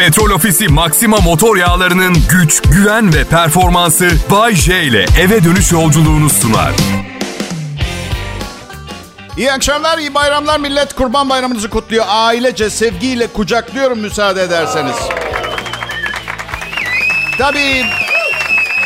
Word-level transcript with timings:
Petrol 0.00 0.30
Ofisi 0.30 0.68
Maxima 0.68 1.16
motor 1.16 1.56
yağlarının 1.56 2.16
güç, 2.30 2.62
güven 2.62 3.14
ve 3.14 3.24
performansı 3.24 4.10
Bay 4.30 4.54
J 4.54 4.82
ile 4.82 5.06
eve 5.20 5.44
dönüş 5.44 5.72
yolculuğunu 5.72 6.30
sunar. 6.30 6.72
İyi 9.36 9.52
akşamlar, 9.52 9.98
iyi 9.98 10.14
bayramlar 10.14 10.60
millet. 10.60 10.94
Kurban 10.94 11.30
bayramınızı 11.30 11.70
kutluyor. 11.70 12.04
Ailece, 12.08 12.70
sevgiyle 12.70 13.26
kucaklıyorum 13.26 13.98
müsaade 13.98 14.42
ederseniz. 14.42 14.96
Tabii 17.38 17.84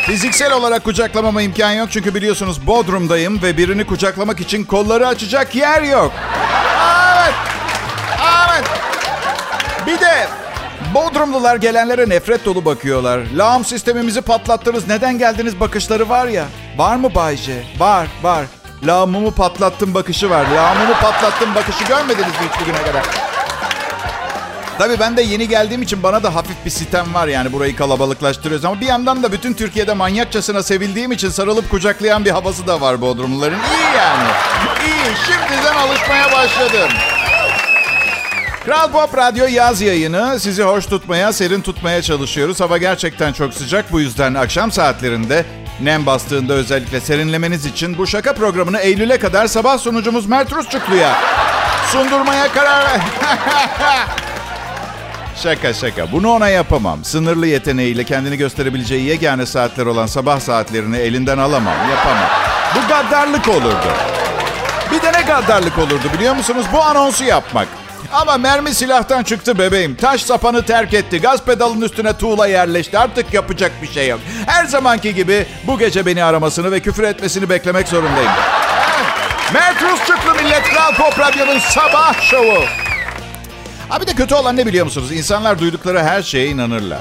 fiziksel 0.06 0.52
olarak 0.52 0.84
kucaklamama 0.84 1.42
imkan 1.42 1.72
yok. 1.72 1.88
Çünkü 1.92 2.14
biliyorsunuz 2.14 2.66
Bodrum'dayım 2.66 3.42
ve 3.42 3.56
birini 3.56 3.86
kucaklamak 3.86 4.40
için 4.40 4.64
kolları 4.64 5.08
açacak 5.08 5.54
yer 5.54 5.82
yok. 5.82 6.12
Evet. 7.16 7.34
Evet. 8.48 8.64
Bir 9.86 10.00
de 10.00 10.43
Bodrumlular 10.94 11.56
gelenlere 11.56 12.08
nefret 12.08 12.44
dolu 12.44 12.64
bakıyorlar. 12.64 13.20
Lağım 13.36 13.64
sistemimizi 13.64 14.20
patlattınız. 14.20 14.88
Neden 14.88 15.18
geldiniz 15.18 15.60
bakışları 15.60 16.08
var 16.08 16.26
ya. 16.26 16.44
Var 16.76 16.96
mı 16.96 17.14
Bayce? 17.14 17.62
Var, 17.78 18.06
var. 18.22 18.46
Lağımımı 18.86 19.34
patlattım 19.34 19.94
bakışı 19.94 20.30
var. 20.30 20.46
Lağımımı 20.56 20.94
patlattım 20.94 21.54
bakışı 21.54 21.84
görmediniz 21.84 22.28
mi 22.28 22.48
hiç 22.52 22.60
bugüne 22.60 22.82
kadar? 22.82 23.02
Tabii 24.78 25.00
ben 25.00 25.16
de 25.16 25.22
yeni 25.22 25.48
geldiğim 25.48 25.82
için 25.82 26.02
bana 26.02 26.22
da 26.22 26.34
hafif 26.34 26.64
bir 26.64 26.70
sitem 26.70 27.14
var 27.14 27.28
yani 27.28 27.52
burayı 27.52 27.76
kalabalıklaştırıyoruz. 27.76 28.64
Ama 28.64 28.80
bir 28.80 28.86
yandan 28.86 29.22
da 29.22 29.32
bütün 29.32 29.52
Türkiye'de 29.52 29.92
manyakçasına 29.92 30.62
sevildiğim 30.62 31.12
için 31.12 31.28
sarılıp 31.28 31.70
kucaklayan 31.70 32.24
bir 32.24 32.30
havası 32.30 32.66
da 32.66 32.80
var 32.80 33.00
Bodrumluların. 33.00 33.58
İyi 33.58 33.96
yani. 33.98 34.28
İyi. 34.86 35.16
Şimdiden 35.26 35.74
alışmaya 35.74 36.32
başladım. 36.32 36.90
Kral 38.66 38.90
Pop 38.92 39.16
Radyo 39.16 39.46
yaz 39.46 39.80
yayını. 39.80 40.40
Sizi 40.40 40.62
hoş 40.62 40.86
tutmaya, 40.86 41.32
serin 41.32 41.60
tutmaya 41.60 42.02
çalışıyoruz. 42.02 42.60
Hava 42.60 42.78
gerçekten 42.78 43.32
çok 43.32 43.54
sıcak. 43.54 43.92
Bu 43.92 44.00
yüzden 44.00 44.34
akşam 44.34 44.72
saatlerinde 44.72 45.44
nem 45.80 46.06
bastığında 46.06 46.52
özellikle 46.52 47.00
serinlemeniz 47.00 47.66
için 47.66 47.98
bu 47.98 48.06
şaka 48.06 48.32
programını 48.32 48.78
Eylül'e 48.78 49.18
kadar 49.18 49.46
sabah 49.46 49.78
sunucumuz 49.78 50.26
Mert 50.26 50.52
Rusçuklu'ya 50.52 51.16
sundurmaya 51.92 52.52
karar 52.52 52.86
şaka 55.42 55.74
şaka. 55.74 56.12
Bunu 56.12 56.30
ona 56.30 56.48
yapamam. 56.48 57.04
Sınırlı 57.04 57.46
yeteneğiyle 57.46 58.04
kendini 58.04 58.36
gösterebileceği 58.36 59.02
yegane 59.06 59.46
saatler 59.46 59.86
olan 59.86 60.06
sabah 60.06 60.40
saatlerini 60.40 60.96
elinden 60.96 61.38
alamam. 61.38 61.90
Yapamam. 61.90 62.28
Bu 62.74 62.88
gaddarlık 62.88 63.48
olurdu. 63.48 63.88
Bir 64.92 65.02
de 65.02 65.12
ne 65.12 65.22
gaddarlık 65.22 65.78
olurdu 65.78 66.04
biliyor 66.16 66.34
musunuz? 66.34 66.66
Bu 66.72 66.82
anonsu 66.82 67.24
yapmak. 67.24 67.68
Ama 68.12 68.36
mermi 68.36 68.74
silahtan 68.74 69.22
çıktı 69.22 69.58
bebeğim. 69.58 69.94
Taş 69.94 70.22
sapanı 70.22 70.66
terk 70.66 70.94
etti. 70.94 71.20
Gaz 71.20 71.44
pedalının 71.44 71.80
üstüne 71.80 72.12
tuğla 72.18 72.46
yerleşti. 72.46 72.98
Artık 72.98 73.34
yapacak 73.34 73.72
bir 73.82 73.92
şey 73.92 74.08
yok. 74.08 74.20
Her 74.46 74.64
zamanki 74.64 75.14
gibi 75.14 75.46
bu 75.66 75.78
gece 75.78 76.06
beni 76.06 76.24
aramasını 76.24 76.72
ve 76.72 76.80
küfür 76.80 77.02
etmesini 77.02 77.48
beklemek 77.48 77.88
zorundayım. 77.88 78.30
Mert 79.54 79.82
Rusçuklu 79.82 80.34
Millet 80.34 80.62
Kral 80.62 80.94
Pop 80.94 81.18
Radyo'nun 81.18 81.58
sabah 81.58 82.20
şovu. 82.22 82.64
Abi 83.90 84.06
de 84.06 84.12
kötü 84.14 84.34
olan 84.34 84.56
ne 84.56 84.66
biliyor 84.66 84.84
musunuz? 84.84 85.12
İnsanlar 85.12 85.58
duydukları 85.58 86.02
her 86.02 86.22
şeye 86.22 86.46
inanırlar. 86.46 87.00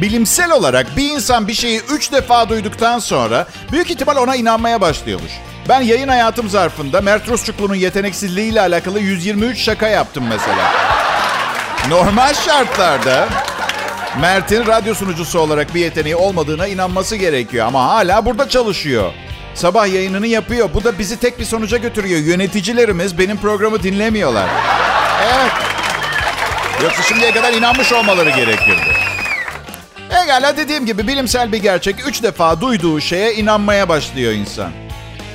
Bilimsel 0.00 0.52
olarak 0.52 0.96
bir 0.96 1.10
insan 1.10 1.48
bir 1.48 1.54
şeyi 1.54 1.80
üç 1.92 2.12
defa 2.12 2.48
duyduktan 2.48 2.98
sonra 2.98 3.46
büyük 3.72 3.90
ihtimal 3.90 4.16
ona 4.16 4.36
inanmaya 4.36 4.80
başlıyormuş. 4.80 5.32
Ben 5.68 5.80
yayın 5.80 6.08
hayatım 6.08 6.48
zarfında 6.48 7.00
Mert 7.00 7.28
Rusçuklu'nun 7.28 7.74
yeteneksizliğiyle 7.74 8.60
alakalı 8.60 9.00
123 9.00 9.58
şaka 9.58 9.88
yaptım 9.88 10.24
mesela. 10.28 10.72
Normal 11.88 12.34
şartlarda 12.34 13.28
Mert'in 14.20 14.66
radyo 14.66 14.94
sunucusu 14.94 15.38
olarak 15.38 15.74
bir 15.74 15.80
yeteneği 15.80 16.16
olmadığına 16.16 16.66
inanması 16.66 17.16
gerekiyor. 17.16 17.66
Ama 17.66 17.84
hala 17.84 18.26
burada 18.26 18.48
çalışıyor. 18.48 19.12
Sabah 19.54 19.86
yayınını 19.86 20.26
yapıyor. 20.26 20.70
Bu 20.74 20.84
da 20.84 20.98
bizi 20.98 21.20
tek 21.20 21.38
bir 21.38 21.44
sonuca 21.44 21.76
götürüyor. 21.78 22.20
Yöneticilerimiz 22.20 23.18
benim 23.18 23.36
programı 23.36 23.82
dinlemiyorlar. 23.82 24.48
Evet. 25.22 25.52
Yoksa 26.82 27.02
şimdiye 27.02 27.32
kadar 27.32 27.52
inanmış 27.52 27.92
olmaları 27.92 28.30
gerekirdi. 28.30 28.80
Egala 30.24 30.56
dediğim 30.56 30.86
gibi 30.86 31.08
bilimsel 31.08 31.52
bir 31.52 31.58
gerçek. 31.58 32.08
Üç 32.08 32.22
defa 32.22 32.60
duyduğu 32.60 33.00
şeye 33.00 33.34
inanmaya 33.34 33.88
başlıyor 33.88 34.32
insan. 34.32 34.83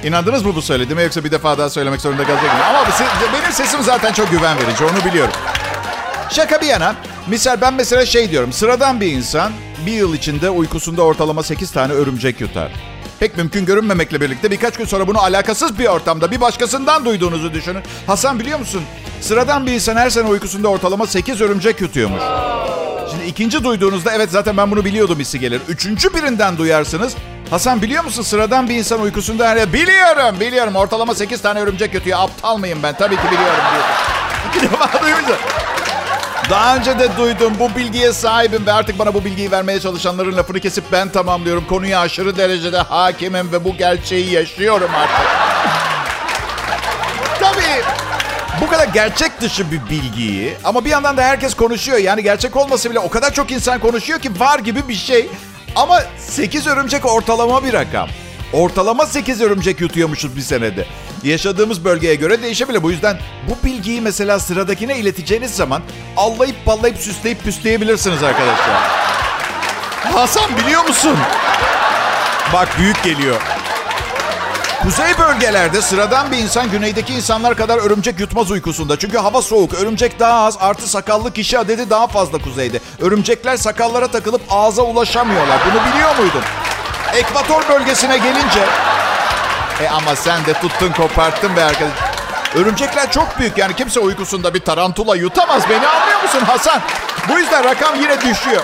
İnandınız 0.03 0.45
mı 0.45 0.55
bu 0.55 0.61
söylediğime 0.61 1.03
yoksa 1.03 1.23
bir 1.23 1.31
defa 1.31 1.57
daha 1.57 1.69
söylemek 1.69 2.01
zorunda 2.01 2.23
kalacak 2.23 2.53
mı? 2.53 2.65
Ama 2.69 2.85
benim 3.33 3.51
sesim 3.51 3.83
zaten 3.83 4.13
çok 4.13 4.31
güven 4.31 4.57
verici 4.57 4.83
onu 4.85 5.11
biliyorum. 5.11 5.33
Şaka 6.29 6.61
bir 6.61 6.65
yana. 6.65 6.95
Misal 7.27 7.61
ben 7.61 7.73
mesela 7.73 8.05
şey 8.05 8.31
diyorum. 8.31 8.53
Sıradan 8.53 9.01
bir 9.01 9.11
insan 9.11 9.51
bir 9.85 9.91
yıl 9.91 10.13
içinde 10.13 10.49
uykusunda 10.49 11.01
ortalama 11.01 11.43
8 11.43 11.71
tane 11.71 11.93
örümcek 11.93 12.41
yutar. 12.41 12.71
Pek 13.19 13.37
mümkün 13.37 13.65
görünmemekle 13.65 14.21
birlikte 14.21 14.51
birkaç 14.51 14.77
gün 14.77 14.85
sonra 14.85 15.07
bunu 15.07 15.19
alakasız 15.19 15.79
bir 15.79 15.85
ortamda 15.85 16.31
bir 16.31 16.41
başkasından 16.41 17.05
duyduğunuzu 17.05 17.53
düşünün. 17.53 17.81
Hasan 18.07 18.39
biliyor 18.39 18.59
musun? 18.59 18.81
Sıradan 19.21 19.66
bir 19.66 19.71
insan 19.71 19.95
her 19.95 20.09
sene 20.09 20.27
uykusunda 20.27 20.67
ortalama 20.67 21.07
8 21.07 21.41
örümcek 21.41 21.81
yutuyormuş. 21.81 22.21
Şimdi 23.11 23.25
ikinci 23.25 23.63
duyduğunuzda 23.63 24.11
evet 24.13 24.31
zaten 24.31 24.57
ben 24.57 24.71
bunu 24.71 24.85
biliyordum 24.85 25.19
hissi 25.19 25.39
gelir. 25.39 25.61
Üçüncü 25.67 26.13
birinden 26.13 26.57
duyarsınız. 26.57 27.16
Hasan 27.49 27.81
biliyor 27.81 28.03
musun 28.03 28.23
sıradan 28.23 28.69
bir 28.69 28.75
insan 28.75 29.01
uykusunda 29.01 29.49
her. 29.49 29.73
Biliyorum, 29.73 30.39
biliyorum. 30.39 30.75
Ortalama 30.75 31.15
8 31.15 31.41
tane 31.41 31.59
örümcek 31.59 31.93
yutuyor. 31.93 32.19
Aptal 32.19 32.57
mıyım 32.57 32.79
ben? 32.83 32.95
Tabii 32.97 33.15
ki 33.15 33.21
biliyorum 33.31 33.63
diyorsun. 33.73 33.93
İki 34.49 34.61
defa 34.61 35.01
duyunca. 35.03 35.35
Daha 36.49 36.75
önce 36.75 36.99
de 36.99 37.17
duydum. 37.17 37.53
Bu 37.59 37.75
bilgiye 37.75 38.13
sahibim 38.13 38.65
ve 38.65 38.73
artık 38.73 38.99
bana 38.99 39.13
bu 39.13 39.25
bilgiyi 39.25 39.51
vermeye 39.51 39.79
çalışanların 39.79 40.37
lafını 40.37 40.59
kesip 40.59 40.83
ben 40.91 41.09
tamamlıyorum. 41.09 41.67
Konuya 41.67 41.99
aşırı 41.99 42.37
derecede 42.37 42.77
hakimim 42.77 43.51
ve 43.51 43.63
bu 43.63 43.77
gerçeği 43.77 44.31
yaşıyorum 44.31 44.91
artık. 44.95 45.27
Tabii 47.39 47.83
bu 48.61 48.67
kadar 48.67 48.87
gerçek 48.87 49.41
dışı 49.41 49.71
bir 49.71 49.89
bilgiyi 49.89 50.57
ama 50.63 50.85
bir 50.85 50.89
yandan 50.89 51.17
da 51.17 51.21
herkes 51.21 51.53
konuşuyor. 51.53 51.97
Yani 51.97 52.23
gerçek 52.23 52.55
olmasa 52.55 52.89
bile 52.89 52.99
o 52.99 53.09
kadar 53.09 53.33
çok 53.33 53.51
insan 53.51 53.79
konuşuyor 53.79 54.19
ki 54.19 54.39
var 54.39 54.59
gibi 54.59 54.87
bir 54.87 54.95
şey. 54.95 55.29
Ama 55.75 56.03
8 56.18 56.68
örümcek 56.68 57.06
ortalama 57.06 57.63
bir 57.63 57.74
rakam. 57.74 58.09
Ortalama 58.53 59.06
8 59.06 59.41
örümcek 59.41 59.81
yutuyormuşuz 59.81 60.35
bir 60.35 60.41
senede. 60.41 60.85
Yaşadığımız 61.24 61.85
bölgeye 61.85 62.16
göre 62.16 62.41
değişebilir. 62.41 62.84
Bu 62.84 62.91
yüzden 62.91 63.19
bu 63.50 63.68
bilgiyi 63.68 64.02
mesela 64.02 64.40
sıradakine 64.40 64.97
ileteceğiniz 64.97 65.52
zaman 65.56 65.81
allayıp 66.18 66.66
ballayıp 66.66 66.97
süsleyip 66.97 67.44
püsleyebilirsiniz 67.44 68.24
arkadaşlar. 68.24 68.75
Hasan 70.13 70.58
biliyor 70.58 70.84
musun? 70.88 71.18
Bak 72.53 72.69
büyük 72.79 73.03
geliyor. 73.03 73.41
Kuzey 74.84 75.17
bölgelerde 75.17 75.81
sıradan 75.81 76.31
bir 76.31 76.38
insan 76.38 76.72
güneydeki 76.72 77.13
insanlar 77.13 77.56
kadar 77.56 77.78
örümcek 77.78 78.19
yutmaz 78.19 78.51
uykusunda. 78.51 79.00
Çünkü 79.00 79.17
hava 79.17 79.41
soğuk, 79.41 79.73
örümcek 79.73 80.19
daha 80.19 80.45
az, 80.45 80.57
artı 80.59 80.90
sakallı 80.90 81.34
kişi 81.34 81.59
adedi 81.59 81.90
daha 81.90 82.07
fazla 82.07 82.38
kuzeyde. 82.38 82.79
Örümcekler 83.01 83.57
sakallara 83.57 84.07
takılıp 84.07 84.41
ağza 84.50 84.81
ulaşamıyorlar. 84.81 85.57
Bunu 85.66 85.94
biliyor 85.94 86.16
muydun? 86.16 86.41
Ekvator 87.16 87.69
bölgesine 87.69 88.17
gelince... 88.17 88.66
E 89.84 89.90
ama 89.90 90.16
sen 90.16 90.45
de 90.45 90.53
tuttun 90.53 90.91
koparttın 90.91 91.56
be 91.56 91.63
arkadaş. 91.63 91.94
Örümcekler 92.56 93.11
çok 93.11 93.40
büyük 93.40 93.57
yani 93.57 93.75
kimse 93.75 94.00
uykusunda 94.00 94.53
bir 94.53 94.59
tarantula 94.59 95.16
yutamaz. 95.16 95.69
Beni 95.69 95.88
anlıyor 95.88 96.23
musun 96.23 96.41
Hasan? 96.46 96.81
Bu 97.29 97.40
yüzden 97.40 97.63
rakam 97.63 97.96
yine 98.01 98.22
düşüyor. 98.22 98.63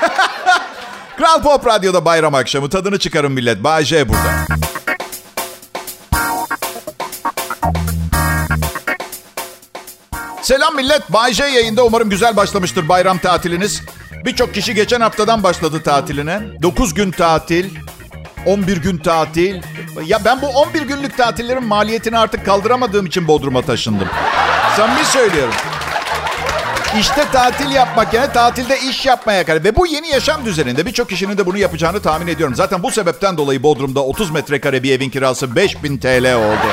Kral 1.18 1.42
Pop 1.42 1.66
Radyo'da 1.66 2.04
bayram 2.04 2.34
akşamı 2.34 2.70
tadını 2.70 2.98
çıkarın 2.98 3.32
millet. 3.32 3.64
Bay 3.64 3.84
J 3.84 4.08
burada. 4.08 4.65
Selam 10.46 10.76
millet. 10.76 11.12
Bay 11.12 11.32
J 11.32 11.44
yayında. 11.44 11.84
Umarım 11.84 12.10
güzel 12.10 12.36
başlamıştır 12.36 12.88
bayram 12.88 13.18
tatiliniz. 13.18 13.82
Birçok 14.24 14.54
kişi 14.54 14.74
geçen 14.74 15.00
haftadan 15.00 15.42
başladı 15.42 15.82
tatiline. 15.82 16.40
9 16.62 16.94
gün 16.94 17.10
tatil, 17.10 17.70
11 18.46 18.76
gün 18.76 18.98
tatil. 18.98 19.62
Ya 20.06 20.24
ben 20.24 20.42
bu 20.42 20.46
11 20.46 20.82
günlük 20.82 21.16
tatillerin 21.16 21.64
maliyetini 21.64 22.18
artık 22.18 22.46
kaldıramadığım 22.46 23.06
için 23.06 23.28
Bodrum'a 23.28 23.62
taşındım. 23.62 24.08
Samimi 24.76 25.04
söylüyorum. 25.04 25.54
İşte 27.00 27.24
tatil 27.32 27.70
yapmak 27.70 28.14
yani 28.14 28.32
tatilde 28.32 28.78
iş 28.80 29.06
yapmaya 29.06 29.44
karar. 29.44 29.64
Ve 29.64 29.76
bu 29.76 29.86
yeni 29.86 30.08
yaşam 30.08 30.44
düzeninde 30.44 30.86
birçok 30.86 31.08
kişinin 31.08 31.38
de 31.38 31.46
bunu 31.46 31.58
yapacağını 31.58 32.02
tahmin 32.02 32.26
ediyorum. 32.26 32.54
Zaten 32.54 32.82
bu 32.82 32.90
sebepten 32.90 33.36
dolayı 33.36 33.62
Bodrum'da 33.62 34.04
30 34.04 34.30
metrekare 34.30 34.82
bir 34.82 34.92
evin 34.92 35.10
kirası 35.10 35.56
5000 35.56 35.98
TL 35.98 36.34
oldu. 36.34 36.66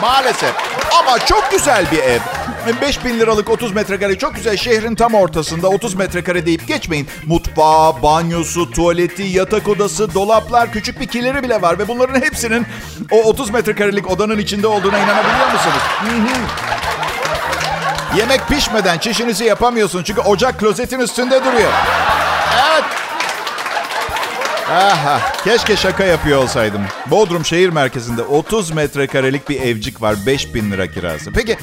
Maalesef. 0.00 0.54
Ama 1.00 1.18
çok 1.18 1.50
güzel 1.50 1.86
bir 1.92 1.98
ev. 1.98 2.20
5 2.80 3.04
bin 3.04 3.18
liralık 3.18 3.50
30 3.50 3.72
metrekare 3.72 4.18
çok 4.18 4.34
güzel. 4.34 4.56
Şehrin 4.56 4.94
tam 4.94 5.14
ortasında 5.14 5.68
30 5.68 5.94
metrekare 5.94 6.46
deyip 6.46 6.68
geçmeyin. 6.68 7.08
Mutfağı, 7.26 8.02
banyosu, 8.02 8.70
tuvaleti, 8.70 9.22
yatak 9.22 9.68
odası, 9.68 10.14
dolaplar, 10.14 10.72
küçük 10.72 11.00
bir 11.00 11.06
kileri 11.06 11.42
bile 11.42 11.62
var. 11.62 11.78
Ve 11.78 11.88
bunların 11.88 12.20
hepsinin 12.20 12.66
o 13.10 13.22
30 13.22 13.50
metrekarelik 13.50 14.10
odanın 14.10 14.38
içinde 14.38 14.66
olduğuna 14.66 14.98
inanabiliyor 14.98 15.52
musunuz? 15.52 15.82
Yemek 18.16 18.48
pişmeden 18.48 18.98
çişinizi 18.98 19.44
yapamıyorsun 19.44 20.02
çünkü 20.02 20.20
ocak 20.20 20.58
klozetin 20.60 20.98
üstünde 21.00 21.44
duruyor. 21.44 21.72
Aha, 24.72 25.20
keşke 25.44 25.76
şaka 25.76 26.04
yapıyor 26.04 26.42
olsaydım. 26.42 26.82
Bodrum 27.06 27.44
şehir 27.44 27.68
merkezinde 27.68 28.22
30 28.22 28.70
metrekarelik 28.70 29.48
bir 29.48 29.60
evcik 29.60 30.02
var. 30.02 30.16
5000 30.26 30.70
lira 30.70 30.86
kirası. 30.86 31.32
Peki 31.32 31.58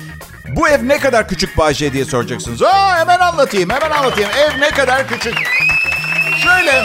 bu 0.47 0.67
ev 0.69 0.87
ne 0.87 0.99
kadar 0.99 1.27
küçük 1.27 1.57
Bahçe 1.57 1.93
diye 1.93 2.05
soracaksınız. 2.05 2.61
Aa, 2.61 2.97
hemen 2.99 3.19
anlatayım, 3.19 3.69
hemen 3.69 3.91
anlatayım. 3.91 4.29
Ev 4.37 4.61
ne 4.61 4.69
kadar 4.69 5.07
küçük? 5.07 5.35
Şöyle, 6.43 6.83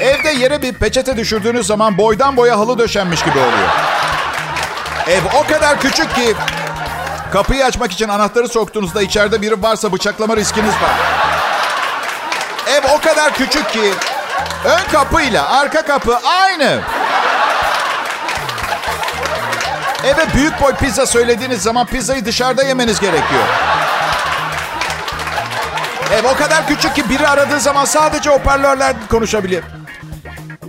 evde 0.00 0.28
yere 0.28 0.62
bir 0.62 0.72
peçete 0.72 1.16
düşürdüğünüz 1.16 1.66
zaman 1.66 1.98
boydan 1.98 2.36
boya 2.36 2.58
halı 2.58 2.78
döşenmiş 2.78 3.22
gibi 3.22 3.38
oluyor. 3.38 3.68
Ev 5.08 5.20
o 5.40 5.52
kadar 5.52 5.80
küçük 5.80 6.14
ki 6.14 6.34
kapıyı 7.32 7.64
açmak 7.64 7.92
için 7.92 8.08
anahtarı 8.08 8.48
soktuğunuzda 8.48 9.02
içeride 9.02 9.42
biri 9.42 9.62
varsa 9.62 9.92
bıçaklama 9.92 10.36
riskiniz 10.36 10.74
var. 10.74 10.90
Ev 12.66 12.82
o 12.96 13.00
kadar 13.00 13.34
küçük 13.34 13.70
ki 13.70 13.92
ön 14.64 14.92
kapıyla 14.92 15.50
arka 15.50 15.82
kapı 15.82 16.18
aynı. 16.42 16.80
Eve 20.04 20.34
büyük 20.34 20.60
boy 20.60 20.74
pizza 20.74 21.06
söylediğiniz 21.06 21.62
zaman 21.62 21.86
pizzayı 21.86 22.24
dışarıda 22.24 22.62
yemeniz 22.62 23.00
gerekiyor. 23.00 23.44
Ev 26.12 26.24
o 26.34 26.36
kadar 26.36 26.66
küçük 26.66 26.94
ki 26.94 27.08
biri 27.10 27.28
aradığı 27.28 27.60
zaman 27.60 27.84
sadece 27.84 28.30
hoparlörler 28.30 28.96
konuşabiliyor. 29.10 29.62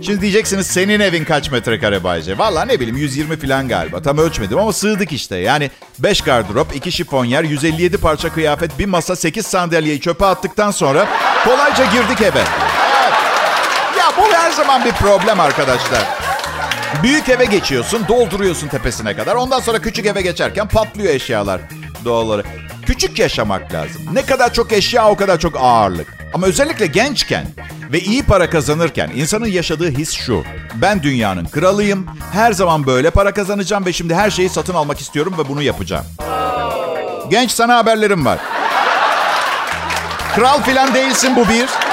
Şimdi 0.02 0.20
diyeceksiniz 0.20 0.66
senin 0.66 1.00
evin 1.00 1.24
kaç 1.24 1.50
metrekare 1.50 2.04
Bayce? 2.04 2.38
Valla 2.38 2.64
ne 2.64 2.80
bileyim 2.80 2.96
120 2.96 3.36
falan 3.36 3.68
galiba. 3.68 4.02
Tam 4.02 4.18
ölçmedim 4.18 4.58
ama 4.58 4.72
sığdık 4.72 5.12
işte. 5.12 5.36
Yani 5.36 5.70
5 5.98 6.20
gardırop, 6.20 6.76
2 6.76 6.92
şifonyer, 6.92 7.44
157 7.44 7.98
parça 7.98 8.32
kıyafet, 8.32 8.78
bir 8.78 8.86
masa, 8.86 9.16
8 9.16 9.46
sandalyeyi 9.46 10.00
çöpe 10.00 10.26
attıktan 10.26 10.70
sonra 10.70 11.06
kolayca 11.44 11.84
girdik 11.84 12.20
eve. 12.20 12.42
Her 14.52 14.56
zaman 14.56 14.84
bir 14.84 14.92
problem 14.92 15.40
arkadaşlar. 15.40 16.02
Büyük 17.02 17.28
eve 17.28 17.44
geçiyorsun, 17.44 18.08
dolduruyorsun 18.08 18.68
tepesine 18.68 19.16
kadar. 19.16 19.34
Ondan 19.34 19.60
sonra 19.60 19.78
küçük 19.78 20.06
eve 20.06 20.22
geçerken 20.22 20.68
patlıyor 20.68 21.14
eşyalar 21.14 21.60
doğal 22.04 22.26
olarak. 22.26 22.46
Küçük 22.86 23.18
yaşamak 23.18 23.72
lazım. 23.72 24.02
Ne 24.12 24.26
kadar 24.26 24.52
çok 24.52 24.72
eşya 24.72 25.08
o 25.08 25.16
kadar 25.16 25.38
çok 25.38 25.56
ağırlık. 25.60 26.06
Ama 26.34 26.46
özellikle 26.46 26.86
gençken 26.86 27.46
ve 27.92 28.00
iyi 28.00 28.22
para 28.22 28.50
kazanırken 28.50 29.10
insanın 29.14 29.46
yaşadığı 29.46 29.90
his 29.90 30.12
şu. 30.12 30.44
Ben 30.74 31.02
dünyanın 31.02 31.44
kralıyım. 31.44 32.06
Her 32.32 32.52
zaman 32.52 32.86
böyle 32.86 33.10
para 33.10 33.34
kazanacağım 33.34 33.86
ve 33.86 33.92
şimdi 33.92 34.14
her 34.14 34.30
şeyi 34.30 34.48
satın 34.48 34.74
almak 34.74 35.00
istiyorum 35.00 35.34
ve 35.38 35.48
bunu 35.48 35.62
yapacağım. 35.62 36.04
Genç 37.30 37.50
sana 37.50 37.76
haberlerim 37.76 38.26
var. 38.26 38.38
Kral 40.34 40.62
filan 40.62 40.94
değilsin 40.94 41.36
bu 41.36 41.48
bir. 41.48 41.91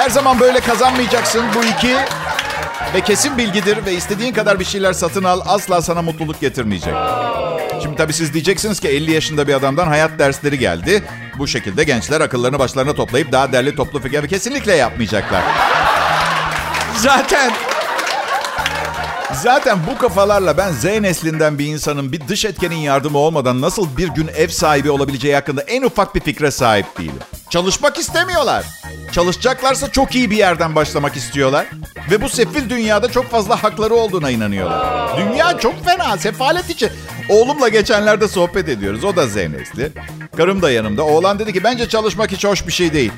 Her 0.00 0.10
zaman 0.10 0.40
böyle 0.40 0.60
kazanmayacaksın 0.60 1.44
bu 1.54 1.64
iki. 1.64 1.96
Ve 2.94 3.00
kesin 3.00 3.38
bilgidir 3.38 3.86
ve 3.86 3.92
istediğin 3.92 4.32
kadar 4.32 4.60
bir 4.60 4.64
şeyler 4.64 4.92
satın 4.92 5.24
al 5.24 5.40
asla 5.46 5.82
sana 5.82 6.02
mutluluk 6.02 6.40
getirmeyecek. 6.40 6.94
Şimdi 7.82 7.96
tabii 7.96 8.12
siz 8.12 8.34
diyeceksiniz 8.34 8.80
ki 8.80 8.88
50 8.88 9.12
yaşında 9.12 9.48
bir 9.48 9.54
adamdan 9.54 9.86
hayat 9.86 10.18
dersleri 10.18 10.58
geldi. 10.58 11.04
Bu 11.38 11.46
şekilde 11.46 11.84
gençler 11.84 12.20
akıllarını 12.20 12.58
başlarına 12.58 12.94
toplayıp 12.94 13.32
daha 13.32 13.52
derli 13.52 13.74
toplu 13.74 14.00
fikir 14.00 14.28
kesinlikle 14.28 14.74
yapmayacaklar. 14.76 15.42
Zaten 16.96 17.52
Zaten 19.42 19.78
bu 19.86 19.98
kafalarla 19.98 20.56
ben 20.56 20.72
Z 20.72 20.84
neslinden 20.84 21.58
bir 21.58 21.66
insanın 21.66 22.12
bir 22.12 22.28
dış 22.28 22.44
etkenin 22.44 22.76
yardımı 22.76 23.18
olmadan 23.18 23.60
nasıl 23.60 23.96
bir 23.96 24.08
gün 24.08 24.28
ev 24.36 24.48
sahibi 24.48 24.90
olabileceği 24.90 25.34
hakkında 25.34 25.62
en 25.62 25.82
ufak 25.82 26.14
bir 26.14 26.20
fikre 26.20 26.50
sahip 26.50 26.98
değilim. 26.98 27.18
Çalışmak 27.50 27.98
istemiyorlar. 27.98 28.64
Çalışacaklarsa 29.12 29.92
çok 29.92 30.14
iyi 30.14 30.30
bir 30.30 30.36
yerden 30.36 30.74
başlamak 30.74 31.16
istiyorlar. 31.16 31.66
Ve 32.10 32.22
bu 32.22 32.28
sefil 32.28 32.70
dünyada 32.70 33.08
çok 33.10 33.30
fazla 33.30 33.62
hakları 33.62 33.94
olduğuna 33.94 34.30
inanıyorlar. 34.30 35.18
Dünya 35.18 35.58
çok 35.58 35.84
fena, 35.84 36.18
sefalet 36.18 36.70
içi. 36.70 36.92
Oğlumla 37.28 37.68
geçenlerde 37.68 38.28
sohbet 38.28 38.68
ediyoruz. 38.68 39.04
O 39.04 39.16
da 39.16 39.26
Z 39.26 39.36
nesli. 39.36 39.92
Karım 40.36 40.62
da 40.62 40.70
yanımda. 40.70 41.02
Oğlan 41.02 41.38
dedi 41.38 41.52
ki 41.52 41.64
bence 41.64 41.88
çalışmak 41.88 42.32
hiç 42.32 42.44
hoş 42.44 42.66
bir 42.66 42.72
şey 42.72 42.92
değil. 42.92 43.12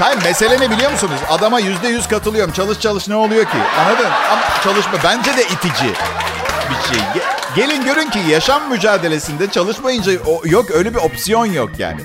Çay 0.00 0.16
mesele 0.24 0.60
ne 0.60 0.70
biliyor 0.70 0.90
musunuz? 0.90 1.20
Adama 1.30 1.60
yüzde 1.60 1.88
yüz 1.88 2.08
katılıyorum. 2.08 2.52
Çalış 2.52 2.80
çalış 2.80 3.08
ne 3.08 3.14
oluyor 3.16 3.44
ki? 3.44 3.56
Anladın? 3.80 4.10
Ama 4.32 4.42
çalışma 4.64 4.92
bence 5.04 5.36
de 5.36 5.42
itici 5.42 5.92
bir 6.70 6.94
şey. 6.94 7.02
Gelin 7.56 7.84
görün 7.84 8.10
ki 8.10 8.18
yaşam 8.28 8.70
mücadelesinde 8.70 9.50
çalışmayınca 9.50 10.12
o, 10.26 10.42
yok 10.44 10.70
öyle 10.70 10.94
bir 10.94 10.98
opsiyon 10.98 11.46
yok 11.46 11.70
yani. 11.78 12.00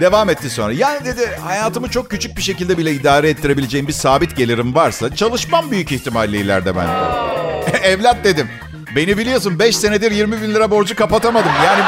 Devam 0.00 0.30
etti 0.30 0.50
sonra. 0.50 0.72
Yani 0.72 1.04
dedi 1.04 1.38
hayatımı 1.44 1.90
çok 1.90 2.10
küçük 2.10 2.36
bir 2.36 2.42
şekilde 2.42 2.78
bile 2.78 2.92
idare 2.92 3.28
ettirebileceğim 3.28 3.88
bir 3.88 3.92
sabit 3.92 4.36
gelirim 4.36 4.74
varsa 4.74 5.14
çalışmam 5.16 5.70
büyük 5.70 5.92
ihtimalle 5.92 6.38
ileride 6.38 6.76
ben. 6.76 6.88
Evlat 7.82 8.24
dedim. 8.24 8.48
Beni 8.96 9.18
biliyorsun 9.18 9.58
5 9.58 9.76
senedir 9.76 10.10
20 10.10 10.42
bin 10.42 10.54
lira 10.54 10.70
borcu 10.70 10.96
kapatamadım. 10.96 11.52
Yani 11.66 11.82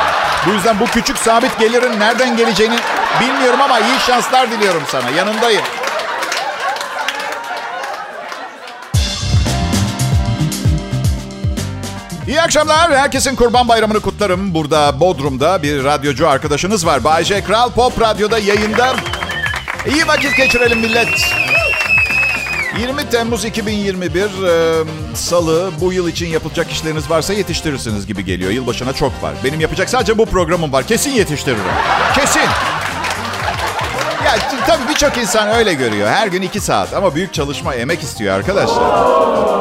bu 0.46 0.50
yüzden 0.50 0.80
bu 0.80 0.86
küçük 0.86 1.18
sabit 1.18 1.58
gelirin 1.58 2.00
nereden 2.00 2.36
geleceğini 2.36 2.76
bilmiyorum 3.20 3.60
ama 3.60 3.78
iyi 3.78 3.98
şanslar 4.06 4.50
diliyorum 4.50 4.82
sana. 4.88 5.10
Yanındayım. 5.10 5.62
İyi 12.28 12.42
akşamlar. 12.42 12.96
Herkesin 12.96 13.36
kurban 13.36 13.68
bayramını 13.68 14.00
kutlarım. 14.00 14.54
Burada 14.54 15.00
Bodrum'da 15.00 15.62
bir 15.62 15.84
radyocu 15.84 16.28
arkadaşınız 16.28 16.86
var. 16.86 17.04
Bayce 17.04 17.44
Kral 17.44 17.70
Pop 17.70 18.00
Radyo'da 18.00 18.38
yayında. 18.38 18.94
İyi 19.94 20.06
vakit 20.06 20.36
geçirelim 20.36 20.80
millet. 20.80 21.08
20 22.78 23.08
Temmuz 23.10 23.44
2021 23.44 24.20
e, 24.20 24.84
Salı 25.14 25.70
bu 25.80 25.92
yıl 25.92 26.08
için 26.08 26.26
yapılacak 26.26 26.72
işleriniz 26.72 27.10
varsa 27.10 27.32
yetiştirirsiniz 27.32 28.06
gibi 28.06 28.24
geliyor. 28.24 28.50
Yılbaşına 28.50 28.92
çok 28.92 29.22
var. 29.22 29.34
Benim 29.44 29.60
yapacak 29.60 29.90
sadece 29.90 30.18
bu 30.18 30.26
programım 30.26 30.72
var. 30.72 30.86
Kesin 30.86 31.10
yetiştiririm. 31.10 31.62
Kesin. 32.14 32.79
Ya 34.30 34.36
tabii 34.66 34.88
birçok 34.88 35.18
insan 35.18 35.48
öyle 35.48 35.74
görüyor. 35.74 36.08
Her 36.08 36.26
gün 36.26 36.42
iki 36.42 36.60
saat 36.60 36.94
ama 36.94 37.14
büyük 37.14 37.34
çalışma, 37.34 37.74
emek 37.74 38.02
istiyor 38.02 38.34
arkadaşlar. 38.34 38.82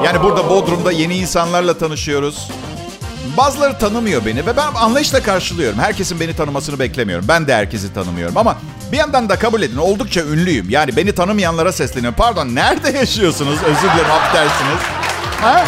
Yani 0.06 0.24
burada 0.24 0.50
Bodrum'da 0.50 0.92
yeni 0.92 1.18
insanlarla 1.18 1.78
tanışıyoruz. 1.78 2.50
Bazıları 3.38 3.78
tanımıyor 3.78 4.26
beni 4.26 4.46
ve 4.46 4.58
ben 4.58 4.68
anlayışla 4.76 5.24
karşılıyorum. 5.24 5.80
Herkesin 5.80 6.20
beni 6.20 6.36
tanımasını 6.36 6.80
beklemiyorum. 6.80 7.26
Ben 7.28 7.48
de 7.48 7.56
herkesi 7.56 7.94
tanımıyorum 7.94 8.38
ama 8.38 8.58
bir 8.92 8.98
yandan 8.98 9.30
da 9.30 9.36
kabul 9.40 9.62
edin 9.62 9.78
oldukça 9.78 10.22
ünlüyüm. 10.22 10.70
Yani 10.70 10.96
beni 10.96 11.12
tanımayanlara 11.12 11.72
sesleniyorum. 11.72 12.18
Pardon 12.18 12.56
nerede 12.56 12.98
yaşıyorsunuz? 12.98 13.64
Özür 13.64 13.82
dilerim 13.94 14.12
affedersiniz. 14.12 14.80
Ha? 15.42 15.66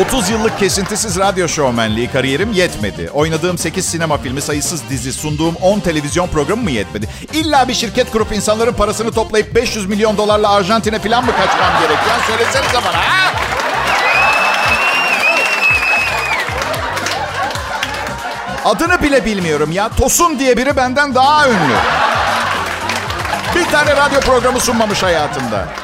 30 0.00 0.30
yıllık 0.30 0.58
kesintisiz 0.58 1.18
radyo 1.18 1.48
şovmenliği 1.48 2.10
kariyerim 2.10 2.52
yetmedi. 2.52 3.10
Oynadığım 3.14 3.58
8 3.58 3.86
sinema 3.86 4.18
filmi, 4.18 4.40
sayısız 4.40 4.82
dizi, 4.90 5.12
sunduğum 5.12 5.54
10 5.56 5.80
televizyon 5.80 6.28
programı 6.28 6.62
mı 6.62 6.70
yetmedi? 6.70 7.08
İlla 7.32 7.68
bir 7.68 7.74
şirket 7.74 8.10
kurup 8.10 8.32
insanların 8.32 8.72
parasını 8.72 9.12
toplayıp 9.12 9.54
500 9.54 9.86
milyon 9.86 10.16
dolarla 10.16 10.50
Arjantin'e 10.50 10.98
falan 10.98 11.24
mı 11.24 11.32
kaçmam 11.32 11.72
gerekiyor? 11.80 12.16
Söylesenize 12.26 12.76
bana 12.76 12.96
ha? 12.96 13.32
Adını 18.64 19.02
bile 19.02 19.24
bilmiyorum 19.24 19.72
ya. 19.72 19.88
Tosun 19.88 20.38
diye 20.38 20.56
biri 20.56 20.76
benden 20.76 21.14
daha 21.14 21.48
ünlü. 21.48 21.74
Bir 23.54 23.64
tane 23.64 23.96
radyo 23.96 24.20
programı 24.20 24.60
sunmamış 24.60 25.02
hayatımda. 25.02 25.83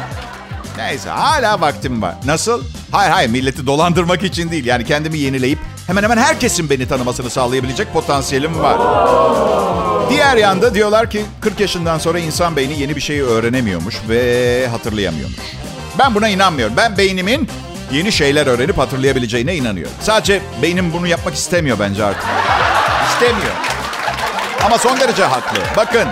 Neyse 0.86 1.10
hala 1.10 1.60
vaktim 1.60 2.02
var. 2.02 2.14
Nasıl? 2.24 2.64
Hayır 2.92 3.10
hayır 3.10 3.30
milleti 3.30 3.66
dolandırmak 3.66 4.22
için 4.22 4.50
değil. 4.50 4.64
Yani 4.64 4.84
kendimi 4.84 5.18
yenileyip 5.18 5.58
hemen 5.86 6.02
hemen 6.02 6.16
herkesin 6.16 6.70
beni 6.70 6.88
tanımasını 6.88 7.30
sağlayabilecek 7.30 7.92
potansiyelim 7.92 8.58
var. 8.58 8.78
Diğer 10.10 10.36
yanda 10.36 10.74
diyorlar 10.74 11.10
ki 11.10 11.22
40 11.40 11.60
yaşından 11.60 11.98
sonra 11.98 12.18
insan 12.18 12.56
beyni 12.56 12.80
yeni 12.80 12.96
bir 12.96 13.00
şeyi 13.00 13.22
öğrenemiyormuş 13.22 13.96
ve 14.08 14.68
hatırlayamıyormuş. 14.68 15.38
Ben 15.98 16.14
buna 16.14 16.28
inanmıyorum. 16.28 16.76
Ben 16.76 16.98
beynimin 16.98 17.48
yeni 17.92 18.12
şeyler 18.12 18.46
öğrenip 18.46 18.78
hatırlayabileceğine 18.78 19.56
inanıyorum. 19.56 19.94
Sadece 20.00 20.42
beynim 20.62 20.92
bunu 20.92 21.06
yapmak 21.06 21.34
istemiyor 21.34 21.78
bence 21.78 22.04
artık. 22.04 22.24
İstemiyor. 23.12 23.54
Ama 24.64 24.78
son 24.78 25.00
derece 25.00 25.24
haklı. 25.24 25.58
Bakın 25.76 26.08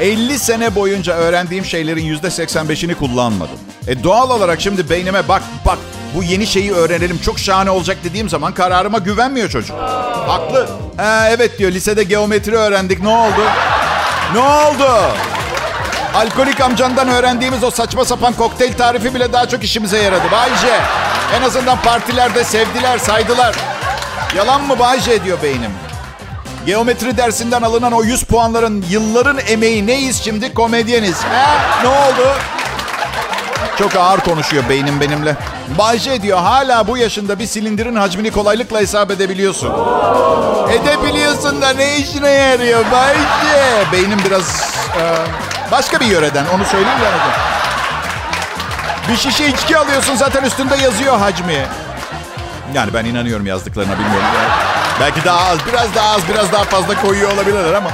50 0.00 0.38
sene 0.38 0.74
boyunca 0.74 1.14
öğrendiğim 1.14 1.64
şeylerin 1.64 2.16
%85'ini 2.18 2.94
kullanmadım. 2.94 3.58
E 3.88 4.04
doğal 4.04 4.30
olarak 4.30 4.60
şimdi 4.60 4.90
beynime 4.90 5.28
bak 5.28 5.42
bak 5.66 5.78
bu 6.14 6.22
yeni 6.22 6.46
şeyi 6.46 6.72
öğrenelim 6.72 7.18
çok 7.18 7.38
şahane 7.38 7.70
olacak 7.70 7.96
dediğim 8.04 8.28
zaman 8.28 8.54
kararıma 8.54 8.98
güvenmiyor 8.98 9.48
çocuk. 9.48 9.76
Haklı. 10.26 10.68
Ha, 10.96 11.28
evet 11.30 11.58
diyor 11.58 11.72
lisede 11.72 12.02
geometri 12.04 12.56
öğrendik 12.56 13.02
ne 13.02 13.08
oldu? 13.08 13.42
Ne 14.34 14.40
oldu? 14.40 14.88
Alkolik 16.14 16.60
amcandan 16.60 17.08
öğrendiğimiz 17.08 17.64
o 17.64 17.70
saçma 17.70 18.04
sapan 18.04 18.32
kokteyl 18.32 18.72
tarifi 18.72 19.14
bile 19.14 19.32
daha 19.32 19.48
çok 19.48 19.64
işimize 19.64 19.98
yaradı. 19.98 20.24
Bayce. 20.32 20.80
En 21.38 21.42
azından 21.42 21.78
partilerde 21.82 22.44
sevdiler, 22.44 22.98
saydılar. 22.98 23.56
Yalan 24.36 24.62
mı 24.62 24.78
Bayce 24.78 25.24
diyor 25.24 25.38
beynim. 25.42 25.70
Geometri 26.66 27.16
dersinden 27.16 27.62
alınan 27.62 27.92
o 27.92 28.02
100 28.02 28.22
puanların 28.22 28.84
yılların 28.90 29.38
emeği 29.48 29.86
neyiz 29.86 30.22
şimdi? 30.24 30.54
Komedyeniz. 30.54 31.22
He? 31.24 31.84
Ne 31.84 31.88
oldu? 31.88 32.34
Çok 33.78 33.96
ağır 33.96 34.20
konuşuyor 34.20 34.64
beynim 34.68 35.00
benimle. 35.00 35.36
Bayce 35.78 36.22
diyor 36.22 36.38
hala 36.38 36.86
bu 36.86 36.96
yaşında 36.98 37.38
bir 37.38 37.46
silindirin 37.46 37.96
hacmini 37.96 38.30
kolaylıkla 38.30 38.80
hesap 38.80 39.10
edebiliyorsun. 39.10 39.72
Edebiliyorsun 40.72 41.62
da 41.62 41.70
ne 41.70 41.96
işine 41.96 42.30
yarıyor 42.30 42.84
Bayce? 42.92 43.92
Beynim 43.92 44.18
biraz 44.26 44.74
e, 45.00 45.02
başka 45.72 46.00
bir 46.00 46.06
yöreden 46.06 46.44
onu 46.54 46.64
söyleyeyim 46.64 46.98
ya. 47.04 47.10
Bir 49.08 49.16
şişe 49.16 49.46
içki 49.46 49.78
alıyorsun 49.78 50.14
zaten 50.16 50.42
üstünde 50.42 50.76
yazıyor 50.76 51.18
hacmi. 51.18 51.66
Yani 52.74 52.94
ben 52.94 53.04
inanıyorum 53.04 53.46
yazdıklarına 53.46 53.92
bilmiyorum. 53.92 54.28
Yani 54.34 54.52
belki 55.00 55.24
daha 55.24 55.50
az, 55.50 55.58
biraz 55.72 55.94
daha 55.94 56.14
az, 56.14 56.20
biraz 56.32 56.52
daha 56.52 56.64
fazla 56.64 57.00
koyuyor 57.02 57.32
olabilirler 57.32 57.74
ama. 57.74 57.90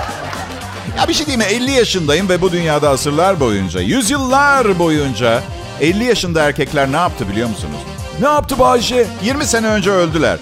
Ya 0.98 1.08
bir 1.08 1.14
şey 1.14 1.26
diyeyim 1.26 1.46
mi? 1.46 1.54
50 1.54 1.70
yaşındayım 1.70 2.28
ve 2.28 2.40
bu 2.40 2.52
dünyada 2.52 2.90
asırlar 2.90 3.40
boyunca, 3.40 3.80
yüzyıllar 3.80 4.78
boyunca 4.78 5.42
50 5.80 6.04
yaşında 6.04 6.42
erkekler 6.42 6.92
ne 6.92 6.96
yaptı 6.96 7.28
biliyor 7.28 7.48
musunuz? 7.48 7.78
Ne 8.20 8.28
yaptı 8.28 8.58
Bayşe? 8.58 9.06
20 9.22 9.44
sene 9.44 9.66
önce 9.66 9.90
öldüler. 9.90 10.38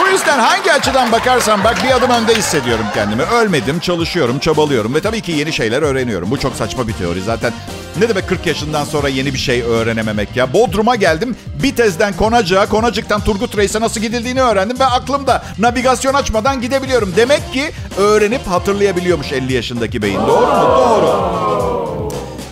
Bu 0.00 0.08
yüzden 0.08 0.38
hangi 0.38 0.72
açıdan 0.72 1.12
bakarsam 1.12 1.64
bak 1.64 1.76
bir 1.84 1.90
adım 1.96 2.10
önde 2.10 2.34
hissediyorum 2.34 2.84
kendimi. 2.94 3.22
Ölmedim, 3.22 3.80
çalışıyorum, 3.80 4.38
çabalıyorum 4.38 4.94
ve 4.94 5.00
tabii 5.00 5.20
ki 5.20 5.32
yeni 5.32 5.52
şeyler 5.52 5.82
öğreniyorum. 5.82 6.30
Bu 6.30 6.38
çok 6.38 6.54
saçma 6.56 6.88
bir 6.88 6.92
teori 6.92 7.22
zaten. 7.22 7.52
Ne 8.00 8.08
demek 8.08 8.28
40 8.28 8.46
yaşından 8.46 8.84
sonra 8.84 9.08
yeni 9.08 9.34
bir 9.34 9.38
şey 9.38 9.62
öğrenememek 9.62 10.36
ya? 10.36 10.52
Bodrum'a 10.52 10.94
geldim. 10.96 11.36
Bitez'den 11.62 12.12
Konacık'a, 12.16 12.66
Konacık'tan 12.66 13.20
Turgut 13.20 13.56
Reis'e 13.56 13.80
nasıl 13.80 14.00
gidildiğini 14.00 14.42
öğrendim 14.42 14.80
ve 14.80 14.86
aklımda 14.86 15.42
navigasyon 15.58 16.14
açmadan 16.14 16.60
gidebiliyorum. 16.60 17.12
Demek 17.16 17.52
ki 17.52 17.70
öğrenip 17.98 18.46
hatırlayabiliyormuş 18.46 19.32
50 19.32 19.52
yaşındaki 19.52 20.02
beyin. 20.02 20.20
Doğru 20.20 20.46
mu? 20.46 20.76
Doğru. 20.76 21.51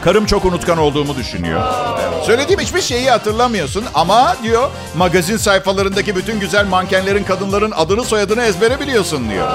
Karım 0.04 0.26
çok 0.26 0.44
unutkan 0.44 0.78
olduğumu 0.78 1.16
düşünüyor. 1.16 1.62
Söylediğim 2.26 2.60
hiçbir 2.60 2.80
şeyi 2.80 3.10
hatırlamıyorsun 3.10 3.84
ama 3.94 4.36
diyor 4.42 4.70
magazin 4.96 5.36
sayfalarındaki 5.36 6.16
bütün 6.16 6.40
güzel 6.40 6.66
mankenlerin 6.66 7.24
kadınların 7.24 7.70
adını 7.70 8.04
soyadını 8.04 8.42
ezbere 8.42 8.80
biliyorsun 8.80 9.30
diyor. 9.30 9.48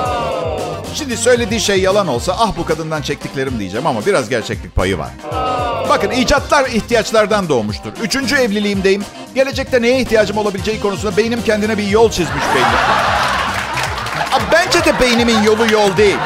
Şimdi 0.93 1.17
söylediği 1.17 1.59
şey 1.59 1.81
yalan 1.81 2.07
olsa 2.07 2.35
ah 2.39 2.51
bu 2.57 2.65
kadından 2.65 3.01
çektiklerim 3.01 3.59
diyeceğim 3.59 3.87
ama 3.87 4.05
biraz 4.05 4.29
gerçeklik 4.29 4.75
payı 4.75 4.97
var. 4.97 5.09
Bakın 5.89 6.11
icatlar 6.11 6.65
ihtiyaçlardan 6.65 7.49
doğmuştur. 7.49 7.91
Üçüncü 8.03 8.35
evliliğimdeyim. 8.35 9.05
Gelecekte 9.35 9.81
neye 9.81 10.01
ihtiyacım 10.01 10.37
olabileceği 10.37 10.79
konusunda 10.81 11.17
beynim 11.17 11.41
kendine 11.43 11.77
bir 11.77 11.87
yol 11.87 12.11
çizmiş 12.11 12.43
belli. 12.55 12.75
Bence 14.51 14.85
de 14.85 14.99
beynimin 14.99 15.43
yolu 15.43 15.73
yol 15.73 15.97
değil. 15.97 16.17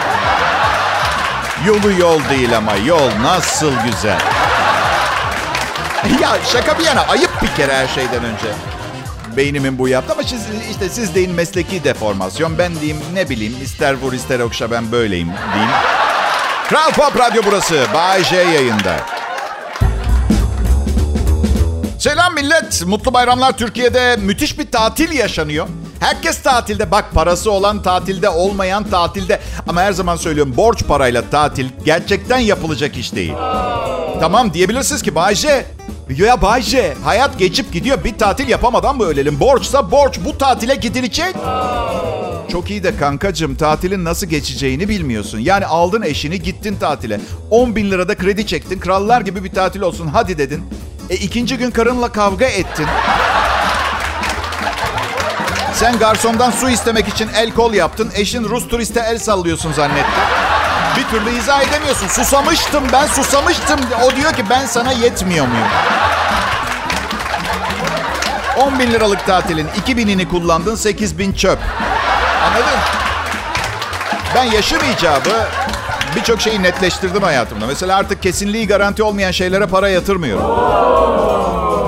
Yolu 1.68 1.92
yol 2.00 2.20
değil 2.30 2.58
ama 2.58 2.76
yol 2.76 3.10
nasıl 3.22 3.72
güzel. 3.86 4.20
ya 6.22 6.38
şaka 6.54 6.80
bir 6.80 6.84
yana 6.84 7.02
ayıp 7.02 7.42
bir 7.42 7.56
kere 7.56 7.74
her 7.76 7.88
şeyden 7.88 8.24
önce. 8.24 8.48
Beynimin 9.38 9.78
bu 9.78 9.88
yaptı 9.88 10.14
ama 10.14 10.24
siz, 10.24 10.42
işte 10.72 10.90
siz 10.90 11.16
deyin 11.16 11.32
mesleki 11.32 11.84
deformasyon. 11.84 12.58
Ben 12.58 12.76
diyeyim 12.76 12.98
ne 13.14 13.30
bileyim 13.30 13.56
ister 13.64 13.94
vur 13.94 14.14
ister 14.14 14.40
okşa 14.40 14.72
ben 14.72 14.92
böyleyim 14.92 15.28
diyeyim. 15.54 15.72
Kral 16.70 16.92
Pop 16.92 17.20
Radyo 17.20 17.42
burası. 17.46 17.86
Bay 17.94 18.24
J 18.24 18.36
yayında. 18.36 18.96
Selam 22.00 22.34
millet. 22.34 22.86
Mutlu 22.86 23.14
bayramlar 23.14 23.58
Türkiye'de. 23.58 24.16
Müthiş 24.20 24.60
bir 24.60 24.72
tatil 24.72 25.12
yaşanıyor. 25.12 25.68
Herkes 26.00 26.42
tatilde. 26.42 26.92
Bak 26.92 27.06
parası 27.14 27.52
olan 27.52 27.82
tatilde, 27.82 28.30
olmayan 28.30 28.84
tatilde. 28.84 29.40
Ama 29.68 29.82
her 29.82 29.92
zaman 29.92 30.16
söylüyorum 30.16 30.54
borç 30.58 30.84
parayla 30.88 31.30
tatil 31.30 31.70
gerçekten 31.86 32.40
yapılacak 32.40 32.98
iş 32.98 33.16
değil. 33.16 33.34
Tamam 34.20 34.54
diyebilirsiniz 34.54 35.02
ki 35.02 35.16
Bayce. 35.16 35.66
Ya 36.18 36.42
Bayce 36.42 36.96
hayat 37.04 37.40
geçip 37.40 37.74
gidiyor. 37.74 38.04
Bir 38.04 38.18
tatil 38.18 38.48
yapamadan 38.50 38.98
mı 38.98 39.04
ölelim? 39.04 39.40
Borçsa 39.40 39.92
borç. 39.92 40.20
Bu 40.26 40.38
tatile 40.38 40.76
gidilecek. 40.76 41.36
Çok 42.52 42.70
iyi 42.70 42.84
de 42.84 42.98
kankacığım 42.98 43.56
tatilin 43.56 44.06
nasıl 44.06 44.28
geçeceğini 44.28 44.90
bilmiyorsun. 44.90 45.40
Yani 45.40 45.66
aldın 45.66 46.02
eşini 46.02 46.42
gittin 46.42 46.76
tatile. 46.76 47.20
10 47.52 47.76
bin 47.76 47.92
lirada 47.92 48.16
kredi 48.16 48.48
çektin. 48.48 48.80
Krallar 48.80 49.22
gibi 49.22 49.44
bir 49.44 49.52
tatil 49.52 49.82
olsun 49.82 50.08
hadi 50.08 50.38
dedin. 50.38 50.64
E 51.10 51.16
ikinci 51.16 51.58
gün 51.58 51.72
karınla 51.72 52.12
kavga 52.12 52.46
ettin. 52.46 52.86
Sen 55.80 56.00
garsondan 56.00 56.52
su 56.52 56.70
istemek 56.70 57.08
için 57.08 57.30
el 57.36 57.52
kol 57.54 57.74
yaptın. 57.74 58.12
Eşin 58.16 58.44
Rus 58.44 58.68
turiste 58.68 59.00
el 59.00 59.20
sallıyorsun 59.20 59.74
zannetti. 59.74 60.20
Bir 60.98 61.04
türlü 61.04 61.38
izah 61.38 61.62
edemiyorsun. 61.62 62.08
Susamıştım 62.08 62.84
ben 62.94 63.08
susamıştım. 63.08 63.80
O 64.04 64.16
diyor 64.16 64.34
ki 64.34 64.44
ben 64.50 64.66
sana 64.66 64.92
yetmiyor 64.92 65.48
muyum? 65.48 65.68
10 68.58 68.80
bin 68.80 68.92
liralık 68.92 69.26
tatilin 69.26 69.68
2 69.82 69.98
binini 69.98 70.30
kullandın 70.30 70.76
8 70.76 71.18
bin 71.18 71.34
çöp. 71.34 71.60
Anladın? 72.46 72.80
Ben 74.36 74.44
yaşım 74.44 74.80
icabı 74.98 75.48
birçok 76.16 76.42
şeyi 76.42 76.64
netleştirdim 76.64 77.24
hayatımda. 77.24 77.68
Mesela 77.68 77.98
artık 77.98 78.24
kesinliği 78.24 78.68
garanti 78.68 79.04
olmayan 79.04 79.32
şeylere 79.32 79.66
para 79.66 79.90
yatırmıyorum. 79.90 80.46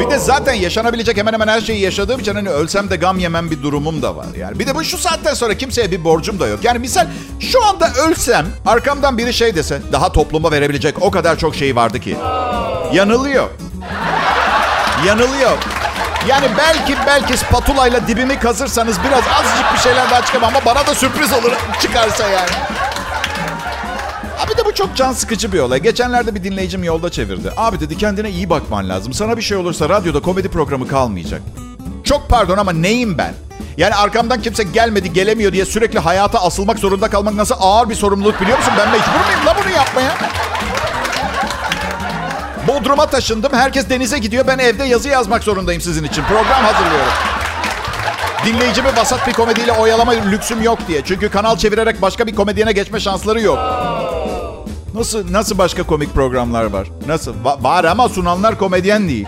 Bir 0.02 0.10
de 0.10 0.20
zaten 0.20 0.54
yaşanabilecek 0.54 1.18
hemen 1.18 1.34
hemen 1.34 1.48
her 1.48 1.62
şeyi 1.62 1.80
yaşadığım 1.82 2.20
için 2.20 2.36
hani 2.36 2.50
ölsem 2.50 2.90
de 2.90 2.96
gam 2.96 3.20
yemem 3.20 3.52
bir 3.52 3.64
durumum 3.64 4.02
da 4.02 4.16
var. 4.16 4.26
Yani 4.38 4.60
bir 4.60 4.68
de 4.68 4.76
bu 4.76 4.84
şu 4.84 4.98
saatten 4.98 5.34
sonra 5.34 5.54
kimseye 5.54 5.92
bir 5.92 6.04
borcum 6.04 6.40
da 6.40 6.48
yok. 6.48 6.60
Yani 6.64 6.80
misal 6.80 7.08
şu 7.40 7.66
anda 7.66 7.90
ölsem 8.08 8.46
arkamdan 8.66 9.18
biri 9.18 9.34
şey 9.34 9.56
dese 9.56 9.82
daha 9.92 10.12
topluma 10.12 10.52
verebilecek 10.52 11.02
o 11.02 11.12
kadar 11.12 11.38
çok 11.38 11.56
şey 11.56 11.76
vardı 11.76 12.00
ki. 12.00 12.18
Yanılıyor. 12.94 13.50
Yanılıyor. 15.08 15.58
Yani 16.28 16.46
belki 16.58 16.96
belki 17.08 17.38
spatulayla 17.38 18.08
dibimi 18.08 18.40
kazırsanız 18.40 18.98
biraz 19.04 19.24
azıcık 19.40 19.74
bir 19.74 19.80
şeyler 19.80 20.10
daha 20.12 20.26
çıkar 20.26 20.42
ama 20.42 20.66
bana 20.66 20.88
da 20.88 20.96
sürpriz 20.96 21.34
olur 21.34 21.52
çıkarsa 21.82 22.28
yani. 22.28 22.50
Bu 24.72 24.76
çok 24.76 24.96
can 24.96 25.14
sıkıcı 25.14 25.52
bir 25.52 25.60
olay. 25.60 25.80
Geçenlerde 25.80 26.36
bir 26.36 26.44
dinleyicim 26.44 26.84
yolda 26.84 27.10
çevirdi. 27.10 27.52
Abi 27.58 27.80
dedi 27.80 27.98
kendine 27.98 28.30
iyi 28.30 28.50
bakman 28.50 28.90
lazım. 28.90 29.14
Sana 29.14 29.38
bir 29.38 29.42
şey 29.42 29.58
olursa 29.58 29.90
radyoda 29.90 30.20
komedi 30.22 30.50
programı 30.50 30.88
kalmayacak. 30.88 31.42
Çok 32.04 32.30
pardon 32.30 32.58
ama 32.58 32.72
neyim 32.72 33.18
ben? 33.18 33.34
Yani 33.78 33.96
arkamdan 33.96 34.42
kimse 34.42 34.64
gelmedi, 34.64 35.14
gelemiyor 35.14 35.54
diye 35.54 35.66
sürekli 35.66 36.00
hayata 36.00 36.40
asılmak 36.40 36.80
zorunda 36.80 37.10
kalmak 37.10 37.34
nasıl 37.34 37.56
ağır 37.60 37.90
bir 37.90 37.96
sorumluluk 37.96 38.42
biliyor 38.42 38.58
musun? 38.58 38.74
Ben 38.78 38.92
mecbur 38.92 39.26
muyum 39.26 39.46
la 39.46 39.56
bunu 39.64 39.74
yapmaya? 39.74 40.18
Bodrum'a 42.68 43.06
taşındım. 43.06 43.54
Herkes 43.54 43.90
denize 43.90 44.20
gidiyor. 44.20 44.48
Ben 44.48 44.58
evde 44.58 44.84
yazı 44.84 45.10
yazmak 45.10 45.44
zorundayım 45.44 45.82
sizin 45.82 46.04
için. 46.04 46.24
Program 46.24 46.64
hazırlıyorum. 46.64 47.14
Dinleyicimi 48.46 48.96
vasat 48.98 49.28
bir 49.28 49.34
komediyle 49.34 49.72
oyalama 49.72 50.12
lüksüm 50.12 50.62
yok 50.62 50.80
diye. 50.88 51.02
Çünkü 51.06 51.30
kanal 51.30 51.58
çevirerek 51.58 52.02
başka 52.02 52.28
bir 52.28 52.36
komedyene 52.36 52.72
geçme 52.72 53.00
şansları 53.00 53.42
yok. 53.42 53.60
Nasıl 54.94 55.32
nasıl 55.34 55.58
başka 55.58 55.84
komik 55.84 56.14
programlar 56.14 56.64
var? 56.66 56.88
Nasıl? 57.08 57.34
Va- 57.44 57.64
var 57.64 57.84
ama 57.84 58.10
sunanlar 58.10 58.58
komedyen 58.58 59.10
değil. 59.10 59.26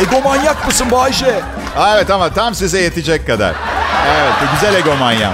Egomanyak 0.00 0.66
mısın 0.66 0.90
Bayşe? 0.90 1.40
Evet 1.94 2.10
ama 2.10 2.32
tam 2.34 2.54
size 2.54 2.80
yetecek 2.80 3.26
kadar. 3.26 3.54
Evet 4.16 4.32
güzel 4.54 4.74
egomanyak. 4.74 5.32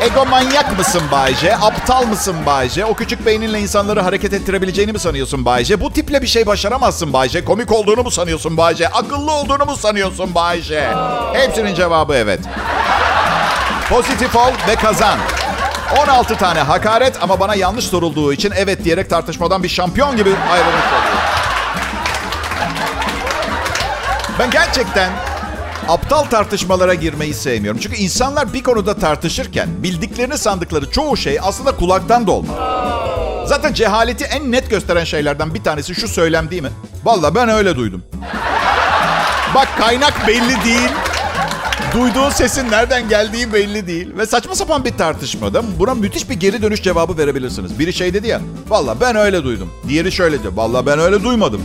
Egomanyak 0.00 0.78
mısın 0.78 1.02
Bayce? 1.12 1.56
Aptal 1.56 2.06
mısın 2.06 2.36
Bayce? 2.46 2.84
O 2.84 2.94
küçük 2.94 3.26
beyninle 3.26 3.60
insanları 3.60 4.00
hareket 4.00 4.32
ettirebileceğini 4.32 4.92
mi 4.92 4.98
sanıyorsun 4.98 5.44
Bayce? 5.44 5.80
Bu 5.80 5.92
tiple 5.92 6.22
bir 6.22 6.26
şey 6.26 6.46
başaramazsın 6.46 7.12
Bayce. 7.12 7.44
Komik 7.44 7.72
olduğunu 7.72 8.02
mu 8.02 8.10
sanıyorsun 8.10 8.56
Bayce? 8.56 8.88
Akıllı 8.88 9.32
olduğunu 9.32 9.64
mu 9.64 9.76
sanıyorsun 9.76 10.34
Bayce? 10.34 10.88
Hepsinin 11.32 11.74
cevabı 11.74 12.14
evet. 12.14 12.40
Pozitif 13.88 14.36
ol 14.36 14.50
ve 14.68 14.74
kazan. 14.74 15.18
16 15.94 16.36
tane 16.36 16.60
hakaret 16.60 17.22
ama 17.22 17.40
bana 17.40 17.54
yanlış 17.54 17.84
sorulduğu 17.84 18.32
için 18.32 18.52
evet 18.56 18.84
diyerek 18.84 19.10
tartışmadan 19.10 19.62
bir 19.62 19.68
şampiyon 19.68 20.16
gibi 20.16 20.30
ayrılmış 20.52 20.84
oluyor. 20.86 21.22
Ben 24.38 24.50
gerçekten 24.50 25.12
aptal 25.88 26.24
tartışmalara 26.24 26.94
girmeyi 26.94 27.34
sevmiyorum. 27.34 27.80
Çünkü 27.80 27.96
insanlar 27.96 28.52
bir 28.52 28.62
konuda 28.62 28.94
tartışırken 28.98 29.68
bildiklerini 29.82 30.38
sandıkları 30.38 30.90
çoğu 30.90 31.16
şey 31.16 31.38
aslında 31.42 31.76
kulaktan 31.76 32.26
dolma. 32.26 32.52
Zaten 33.46 33.72
cehaleti 33.72 34.24
en 34.24 34.52
net 34.52 34.70
gösteren 34.70 35.04
şeylerden 35.04 35.54
bir 35.54 35.62
tanesi 35.64 35.94
şu 35.94 36.08
söylem 36.08 36.50
değil 36.50 36.62
mi? 36.62 36.70
Vallahi 37.04 37.34
ben 37.34 37.48
öyle 37.48 37.76
duydum. 37.76 38.02
Bak 39.54 39.68
kaynak 39.78 40.26
belli 40.26 40.64
değil. 40.64 40.90
Duyduğun 41.96 42.30
sesin 42.30 42.70
nereden 42.70 43.08
geldiği 43.08 43.52
belli 43.52 43.86
değil. 43.86 44.16
Ve 44.16 44.26
saçma 44.26 44.54
sapan 44.54 44.84
bir 44.84 44.96
tartışmada 44.96 45.62
buna 45.78 45.94
müthiş 45.94 46.30
bir 46.30 46.34
geri 46.34 46.62
dönüş 46.62 46.82
cevabı 46.82 47.18
verebilirsiniz. 47.18 47.78
Biri 47.78 47.92
şey 47.92 48.14
dedi 48.14 48.28
ya, 48.28 48.40
valla 48.68 49.00
ben 49.00 49.16
öyle 49.16 49.44
duydum. 49.44 49.70
Diğeri 49.88 50.12
şöyle 50.12 50.38
dedi, 50.38 50.56
valla 50.56 50.86
ben 50.86 50.98
öyle 50.98 51.24
duymadım. 51.24 51.62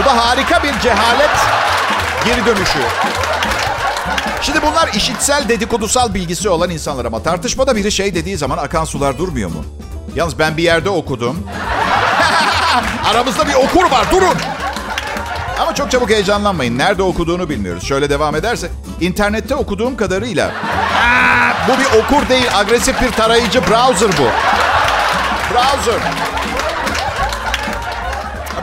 Bu 0.00 0.04
da 0.04 0.16
harika 0.16 0.62
bir 0.62 0.80
cehalet 0.80 1.30
Geri 2.24 2.46
dönüşü. 2.46 2.78
Şimdi 4.42 4.62
bunlar 4.62 4.88
işitsel 4.94 5.48
dedikodusal 5.48 6.14
bilgisi 6.14 6.48
olan 6.48 6.70
insanlar 6.70 7.04
ama 7.04 7.22
tartışmada 7.22 7.76
biri 7.76 7.92
şey 7.92 8.14
dediği 8.14 8.36
zaman 8.36 8.58
akan 8.58 8.84
sular 8.84 9.18
durmuyor 9.18 9.50
mu? 9.50 9.64
Yalnız 10.16 10.38
ben 10.38 10.56
bir 10.56 10.62
yerde 10.62 10.90
okudum. 10.90 11.36
Aramızda 13.10 13.48
bir 13.48 13.54
okur 13.54 13.90
var 13.90 14.10
durun. 14.10 14.36
Ama 15.60 15.74
çok 15.74 15.90
çabuk 15.90 16.10
heyecanlanmayın. 16.10 16.78
Nerede 16.78 17.02
okuduğunu 17.02 17.48
bilmiyoruz. 17.48 17.84
Şöyle 17.84 18.10
devam 18.10 18.36
ederse. 18.36 18.70
İnternette 19.00 19.54
okuduğum 19.54 19.96
kadarıyla. 19.96 20.46
Aa, 20.46 21.68
bu 21.68 21.72
bir 21.80 21.98
okur 22.04 22.28
değil. 22.28 22.46
Agresif 22.54 23.02
bir 23.02 23.10
tarayıcı 23.10 23.60
browser 23.60 24.08
bu. 24.18 24.28
Browser. 25.54 26.00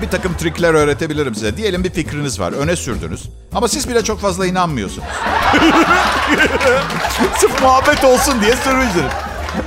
Bir 0.01 0.09
takım 0.09 0.37
trikler 0.37 0.73
öğretebilirim 0.73 1.35
size. 1.35 1.57
Diyelim 1.57 1.83
bir 1.83 1.89
fikriniz 1.89 2.39
var. 2.39 2.51
Öne 2.51 2.75
sürdünüz. 2.75 3.23
Ama 3.55 3.67
siz 3.67 3.89
bile 3.89 4.03
çok 4.03 4.21
fazla 4.21 4.45
inanmıyorsunuz. 4.45 5.07
Sırf 7.37 7.61
muhabbet 7.61 8.03
olsun 8.03 8.41
diye 8.41 8.55
sürücünüz. 8.55 9.11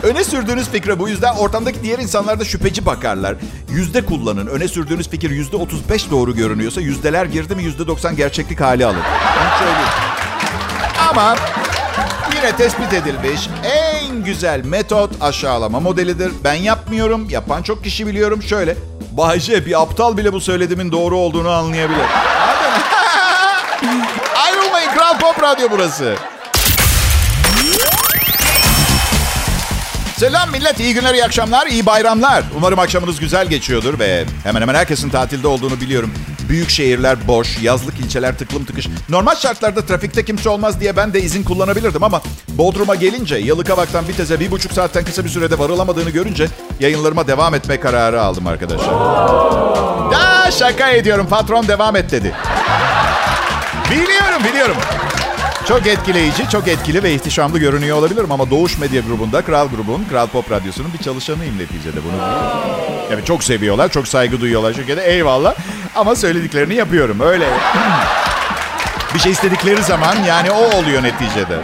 Öne 0.03 0.25
sürdüğünüz 0.25 0.69
fikre 0.69 0.99
bu 0.99 1.09
yüzden 1.09 1.35
ortamdaki 1.35 1.83
diğer 1.83 1.99
insanlar 1.99 2.41
da 2.41 2.45
şüpheci 2.45 2.87
bakarlar. 2.87 3.35
Yüzde 3.71 4.05
kullanın. 4.05 4.47
Öne 4.47 4.69
sürdüğünüz 4.69 5.09
fikir 5.09 5.31
yüzde 5.31 5.57
35 5.57 6.11
doğru 6.11 6.35
görünüyorsa 6.37 6.81
yüzdeler 6.81 7.25
girdi 7.25 7.55
mi 7.55 7.63
yüzde 7.63 7.87
90 7.87 8.17
gerçeklik 8.17 8.61
hali 8.61 8.87
alır. 8.87 8.97
Onu 8.97 9.59
söyleyeyim. 9.59 10.16
Ama 11.11 11.37
yine 12.35 12.57
tespit 12.57 12.93
edilmiş 12.93 13.41
en 13.65 14.25
güzel 14.25 14.65
metot 14.65 15.11
aşağılama 15.21 15.81
modelidir. 15.81 16.33
Ben 16.45 16.55
yapmıyorum. 16.55 17.31
Yapan 17.31 17.63
çok 17.63 17.85
kişi 17.85 18.07
biliyorum. 18.07 18.43
Şöyle. 18.43 18.77
Bayce 19.11 19.67
bir 19.67 19.83
aptal 19.83 20.17
bile 20.17 20.33
bu 20.33 20.41
söylediğimin 20.41 20.93
doğru 20.93 21.17
olduğunu 21.17 21.51
anlayabilir. 21.51 22.01
Ayrılmayın 24.47 24.91
Kral 24.95 25.19
Pop 25.19 25.43
Radyo 25.43 25.69
burası. 25.71 26.15
Selam 30.17 30.51
millet, 30.51 30.81
iyi 30.81 30.95
günler, 30.95 31.15
iyi 31.15 31.25
akşamlar, 31.25 31.67
iyi 31.67 31.87
bayramlar. 31.87 32.45
Umarım 32.57 32.79
akşamınız 32.79 33.21
güzel 33.21 33.47
geçiyordur 33.47 33.99
ve 33.99 34.25
hemen 34.45 34.61
hemen 34.61 34.75
herkesin 34.75 35.11
tatilde 35.11 35.49
olduğunu 35.49 35.81
biliyorum. 35.81 36.15
Büyük 36.49 36.71
şehirler 36.71 37.29
boş, 37.29 37.63
yazlık 37.63 38.01
ilçeler 38.01 38.39
tıklım 38.39 38.65
tıkış. 38.65 38.89
Normal 39.09 39.35
şartlarda 39.35 39.87
trafikte 39.87 40.25
kimse 40.25 40.49
olmaz 40.49 40.81
diye 40.81 40.97
ben 40.97 41.15
de 41.15 41.23
izin 41.23 41.43
kullanabilirdim 41.43 42.05
ama 42.05 42.23
Bodrum'a 42.49 42.95
gelince 42.95 43.37
Yalıkavak'tan 43.37 44.09
Bitez'e 44.09 44.41
bir 44.41 44.51
buçuk 44.51 44.73
saatten 44.73 45.05
kısa 45.05 45.25
bir 45.25 45.29
sürede 45.29 45.59
varılamadığını 45.59 46.11
görünce 46.11 46.49
yayınlarıma 46.81 47.27
devam 47.27 47.55
etme 47.55 47.81
kararı 47.81 48.23
aldım 48.23 48.47
arkadaşlar. 48.47 48.93
Ya 50.13 50.51
şaka 50.51 50.91
ediyorum 50.91 51.27
patron 51.31 51.69
devam 51.69 51.97
et 51.97 52.11
dedi. 52.11 52.35
Biliyorum 53.91 54.43
biliyorum. 54.51 54.77
Çok 55.69 55.87
etkileyici, 55.87 56.49
çok 56.53 56.69
etkili 56.69 57.03
ve 57.03 57.15
ihtişamlı 57.15 57.59
görünüyor 57.59 57.99
olabilirim 57.99 58.33
ama 58.33 58.51
Doğuş 58.51 58.79
Medya 58.79 59.03
Grubu'nda 59.03 59.43
Kral 59.43 59.69
Grubun, 59.69 60.05
Kral 60.11 60.27
Pop 60.27 60.51
Radyosu'nun 60.51 60.93
bir 60.99 61.05
çalışanıyım 61.05 61.59
neticede 61.59 62.05
bunu 62.05 62.13
biliyorum. 62.13 62.77
Evet 63.11 63.27
çok 63.27 63.45
seviyorlar, 63.45 63.89
çok 63.89 64.09
saygı 64.09 64.41
duyuyorlar 64.41 64.75
şirkete 64.75 65.03
eyvallah. 65.03 65.55
Ama 65.97 66.17
söylediklerini 66.17 66.75
yapıyorum 66.75 67.21
öyle. 67.21 67.49
bir 69.15 69.19
şey 69.19 69.33
istedikleri 69.33 69.83
zaman 69.83 70.17
yani 70.27 70.51
o 70.51 70.77
oluyor 70.77 71.03
neticede. 71.03 71.59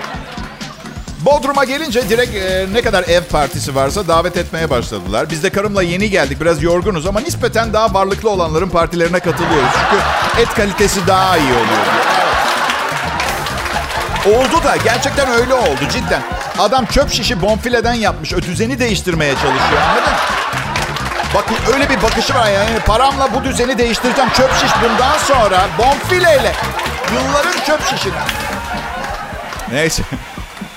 Bodrum'a 1.21 1.65
gelince 1.65 2.09
direkt 2.09 2.35
e, 2.35 2.67
ne 2.73 2.83
kadar 2.83 3.03
ev 3.03 3.23
partisi 3.23 3.75
varsa 3.75 4.09
davet 4.09 4.37
etmeye 4.37 4.71
başladılar. 4.71 5.31
Biz 5.31 5.43
de 5.43 5.51
karımla 5.51 5.83
yeni 5.83 6.11
geldik. 6.11 6.41
Biraz 6.41 6.63
yorgunuz 6.63 7.07
ama 7.07 7.21
nispeten 7.21 7.73
daha 7.73 7.95
varlıklı 7.95 8.31
olanların 8.31 8.69
partilerine 8.69 9.21
katılıyoruz. 9.21 9.71
Çünkü 9.73 10.03
et 10.43 10.55
kalitesi 10.55 11.07
daha 11.07 11.37
iyi 11.39 11.53
oluyor. 11.53 11.87
Oldu 14.27 14.65
da 14.65 14.77
gerçekten 14.77 15.31
öyle 15.31 15.55
oldu 15.55 15.81
cidden. 15.93 16.23
Adam 16.59 16.87
çöp 16.87 17.11
şişi 17.11 17.43
bonfileden 17.43 17.95
yapmış. 17.95 18.35
O 18.35 18.43
düzeni 18.43 18.79
değiştirmeye 18.79 19.35
çalışıyor 19.35 19.83
anladın 19.89 20.13
Bakın 21.35 21.57
öyle 21.75 21.91
bir 21.91 22.03
bakışı 22.03 22.35
var 22.35 22.51
yani 22.51 22.79
paramla 22.87 23.35
bu 23.35 23.45
düzeni 23.45 23.79
değiştireceğim. 23.79 24.31
Çöp 24.31 24.53
şiş 24.55 24.71
bundan 24.83 25.19
sonra 25.19 25.69
bonfileyle. 25.79 26.53
Yılların 27.15 27.65
çöp 27.67 27.87
şişine. 27.87 28.23
Neyse. 29.73 30.03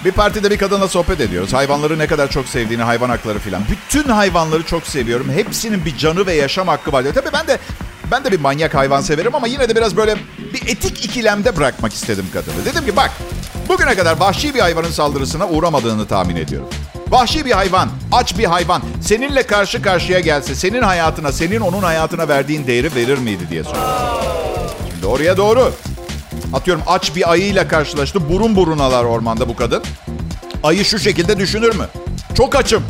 Bir 0.05 0.11
partide 0.11 0.51
bir 0.51 0.57
kadınla 0.57 0.87
sohbet 0.87 1.21
ediyoruz. 1.21 1.53
Hayvanları 1.53 1.99
ne 1.99 2.07
kadar 2.07 2.29
çok 2.29 2.47
sevdiğini, 2.47 2.83
hayvan 2.83 3.09
hakları 3.09 3.39
filan. 3.39 3.61
Bütün 3.69 4.09
hayvanları 4.09 4.63
çok 4.63 4.87
seviyorum. 4.87 5.31
Hepsinin 5.31 5.85
bir 5.85 5.97
canı 5.97 6.25
ve 6.25 6.33
yaşam 6.33 6.67
hakkı 6.67 6.91
var. 6.91 7.03
Tabii 7.15 7.33
ben 7.33 7.47
de 7.47 7.59
ben 8.11 8.23
de 8.23 8.31
bir 8.31 8.39
manyak 8.39 8.75
hayvan 8.75 9.01
severim 9.01 9.35
ama 9.35 9.47
yine 9.47 9.69
de 9.69 9.75
biraz 9.75 9.97
böyle 9.97 10.17
bir 10.53 10.67
etik 10.67 11.05
ikilemde 11.05 11.57
bırakmak 11.57 11.93
istedim 11.93 12.25
kadını. 12.33 12.65
Dedim 12.65 12.85
ki 12.85 12.95
bak 12.95 13.11
bugüne 13.69 13.95
kadar 13.95 14.17
vahşi 14.17 14.55
bir 14.55 14.59
hayvanın 14.59 14.91
saldırısına 14.91 15.47
uğramadığını 15.47 16.07
tahmin 16.07 16.35
ediyorum. 16.35 16.69
Vahşi 17.09 17.45
bir 17.45 17.51
hayvan, 17.51 17.89
aç 18.11 18.37
bir 18.37 18.45
hayvan 18.45 18.81
seninle 19.01 19.43
karşı 19.43 19.81
karşıya 19.81 20.19
gelse 20.19 20.55
senin 20.55 20.81
hayatına, 20.81 21.31
senin 21.31 21.59
onun 21.59 21.81
hayatına 21.83 22.27
verdiğin 22.27 22.67
değeri 22.67 22.95
verir 22.95 23.17
miydi 23.17 23.43
diye 23.49 23.63
soruyorum. 23.63 23.91
Şimdi 24.91 25.05
oraya 25.05 25.37
doğru. 25.37 25.73
Atıyorum 26.53 26.83
aç 26.87 27.15
bir 27.15 27.31
ayıyla 27.31 27.67
karşılaştı. 27.67 28.29
Burun 28.29 28.55
burunalar 28.55 29.03
ormanda 29.03 29.49
bu 29.49 29.55
kadın. 29.55 29.83
Ayı 30.63 30.85
şu 30.85 30.99
şekilde 30.99 31.39
düşünür 31.39 31.75
mü? 31.75 31.87
Çok 32.37 32.55
açım. 32.55 32.83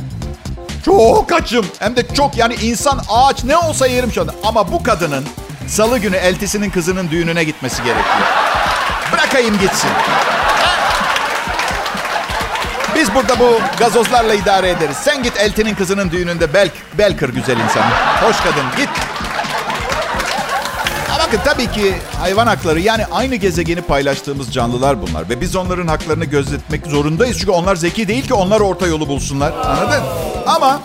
Çok 0.86 1.32
açım. 1.32 1.65
Hem 1.80 1.95
de 1.95 2.08
çok 2.13 2.38
yani 2.38 2.56
insan 2.56 3.01
ağaç 3.10 3.43
ne 3.43 3.58
olsa 3.58 3.88
yerim 3.88 4.12
şu 4.12 4.21
anda. 4.21 4.34
Ama 4.43 4.71
bu 4.71 4.84
kadının 4.84 5.25
salı 5.67 5.97
günü 5.97 6.15
eltisinin 6.15 6.69
kızının 6.69 7.10
düğününe 7.12 7.43
gitmesi 7.43 7.84
gerekiyor. 7.84 8.28
Bırakayım 9.12 9.60
gitsin. 9.60 9.89
Biz 13.05 13.15
burada 13.15 13.39
bu 13.39 13.59
gazozlarla 13.79 14.33
idare 14.33 14.69
ederiz. 14.69 14.97
Sen 14.97 15.23
git 15.23 15.37
eltinin 15.37 15.75
kızının 15.75 16.11
düğününde 16.11 16.53
bel, 16.53 16.69
bel 16.97 17.17
kır 17.17 17.29
güzel 17.29 17.57
insan. 17.57 17.83
Hoş 18.21 18.37
kadın 18.37 18.63
git. 18.77 18.89
bakın 21.27 21.39
tabii 21.45 21.71
ki 21.71 21.93
hayvan 22.19 22.47
hakları 22.47 22.79
yani 22.79 23.05
aynı 23.05 23.35
gezegeni 23.35 23.81
paylaştığımız 23.81 24.53
canlılar 24.53 25.01
bunlar. 25.01 25.29
Ve 25.29 25.41
biz 25.41 25.55
onların 25.55 25.87
haklarını 25.87 26.25
gözetmek 26.25 26.87
zorundayız. 26.87 27.37
Çünkü 27.39 27.51
onlar 27.51 27.75
zeki 27.75 28.07
değil 28.07 28.27
ki 28.27 28.33
onlar 28.33 28.59
orta 28.59 28.87
yolu 28.87 29.07
bulsunlar. 29.07 29.51
Anladın? 29.51 30.03
Ama 30.45 30.79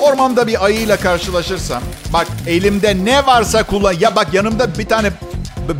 ormanda 0.00 0.46
bir 0.46 0.64
ayıyla 0.64 0.96
karşılaşırsam 0.96 1.82
bak 2.12 2.26
elimde 2.46 3.04
ne 3.04 3.26
varsa 3.26 3.62
kullan. 3.62 3.92
Ya 3.92 4.16
bak 4.16 4.34
yanımda 4.34 4.78
bir 4.78 4.86
tane 4.86 5.10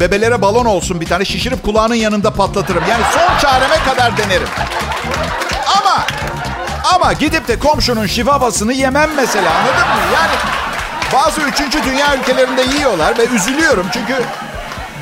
bebelere 0.00 0.42
balon 0.42 0.64
olsun 0.64 1.00
bir 1.00 1.06
tane 1.06 1.24
şişirip 1.24 1.62
kulağının 1.62 1.94
yanında 1.94 2.30
patlatırım. 2.30 2.82
Yani 2.90 3.02
son 3.14 3.38
çareme 3.38 3.76
kadar 3.84 4.16
denerim. 4.16 4.48
Ama 5.92 6.06
ama 6.94 7.12
gidip 7.12 7.48
de 7.48 7.58
komşunun 7.58 8.06
şivabasını 8.06 8.72
yemem 8.72 9.10
mesela 9.16 9.50
anladın 9.54 9.88
mı? 9.88 10.12
Yani 10.14 10.32
bazı 11.12 11.40
üçüncü 11.40 11.84
dünya 11.84 12.16
ülkelerinde 12.16 12.62
yiyorlar 12.62 13.18
ve 13.18 13.26
üzülüyorum 13.26 13.86
çünkü 13.92 14.22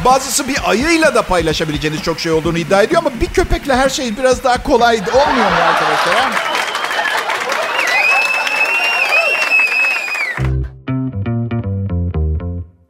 bazısı 0.05 0.49
bir 0.49 0.71
ayıyla 0.71 1.15
da 1.15 1.23
paylaşabileceğiniz 1.23 2.03
çok 2.03 2.21
şey 2.21 2.33
olduğunu 2.33 2.59
iddia 2.59 2.83
ediyor 2.83 3.03
ama 3.07 3.21
bir 3.21 3.27
köpekle 3.27 3.77
her 3.77 3.89
şey 3.89 4.17
biraz 4.17 4.45
daha 4.45 4.63
kolay 4.63 4.97
olmuyor 4.97 5.51
mu 5.51 5.57
arkadaşlar? 5.69 6.31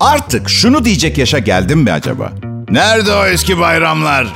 Artık 0.01 0.49
şunu 0.49 0.85
diyecek 0.85 1.19
yaşa 1.19 1.39
geldim 1.39 1.79
mi 1.79 1.93
acaba? 1.93 2.33
Nerede 2.71 3.15
o 3.15 3.27
eski 3.27 3.59
bayramlar? 3.61 4.27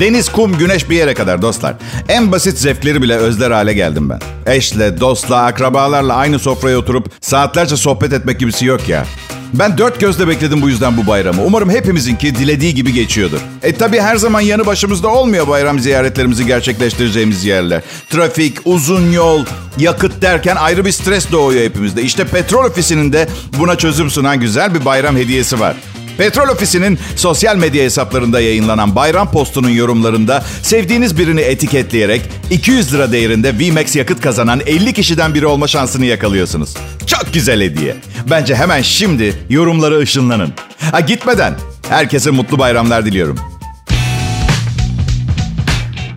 Deniz, 0.00 0.28
kum, 0.28 0.58
güneş 0.58 0.90
bir 0.90 0.96
yere 0.96 1.14
kadar 1.14 1.42
dostlar. 1.42 1.74
En 2.08 2.32
basit 2.32 2.58
zevkleri 2.58 3.02
bile 3.02 3.16
özler 3.16 3.50
hale 3.50 3.72
geldim 3.72 4.10
ben. 4.10 4.20
Eşle, 4.46 5.00
dostla, 5.00 5.42
akrabalarla 5.42 6.14
aynı 6.14 6.38
sofraya 6.38 6.78
oturup 6.78 7.10
saatlerce 7.20 7.76
sohbet 7.76 8.12
etmek 8.12 8.40
gibisi 8.40 8.66
yok 8.66 8.88
ya. 8.88 9.06
Ben 9.54 9.78
dört 9.78 10.00
gözle 10.00 10.28
bekledim 10.28 10.62
bu 10.62 10.68
yüzden 10.68 10.96
bu 10.96 11.06
bayramı. 11.06 11.42
Umarım 11.44 11.70
hepimizinki 11.70 12.34
dilediği 12.34 12.74
gibi 12.74 12.92
geçiyordur. 12.92 13.40
E 13.62 13.74
tabi 13.74 14.00
her 14.00 14.16
zaman 14.16 14.40
yanı 14.40 14.66
başımızda 14.66 15.08
olmuyor 15.08 15.48
bayram 15.48 15.78
ziyaretlerimizi 15.78 16.46
gerçekleştireceğimiz 16.46 17.44
yerler. 17.44 17.82
Trafik, 18.10 18.56
uzun 18.64 19.12
yol, 19.12 19.44
yakıt 19.78 20.22
derken 20.22 20.56
ayrı 20.56 20.84
bir 20.84 20.92
stres 20.92 21.32
doğuyor 21.32 21.64
hepimizde. 21.64 22.02
İşte 22.02 22.24
petrol 22.24 22.64
ofisinin 22.64 23.12
de 23.12 23.28
buna 23.58 23.76
çözüm 23.76 24.10
sunan 24.10 24.40
güzel 24.40 24.74
bir 24.74 24.84
bayram 24.84 25.16
hediyesi 25.16 25.60
var. 25.60 25.76
Petrol 26.18 26.48
Ofisi'nin 26.48 26.98
sosyal 27.16 27.56
medya 27.56 27.84
hesaplarında 27.84 28.40
yayınlanan 28.40 28.96
bayram 28.96 29.30
postunun 29.30 29.68
yorumlarında 29.70 30.44
sevdiğiniz 30.62 31.18
birini 31.18 31.40
etiketleyerek 31.40 32.22
200 32.50 32.94
lira 32.94 33.12
değerinde 33.12 33.52
VMAX 33.58 33.96
yakıt 33.96 34.20
kazanan 34.20 34.60
50 34.66 34.92
kişiden 34.92 35.34
biri 35.34 35.46
olma 35.46 35.68
şansını 35.68 36.04
yakalıyorsunuz. 36.04 36.74
Çok 37.06 37.34
güzel 37.34 37.62
hediye. 37.62 37.96
Bence 38.30 38.54
hemen 38.56 38.82
şimdi 38.82 39.34
yorumları 39.50 39.98
ışınlanın. 39.98 40.52
Ha 40.90 41.00
gitmeden 41.00 41.54
herkese 41.88 42.30
mutlu 42.30 42.58
bayramlar 42.58 43.06
diliyorum. 43.06 43.38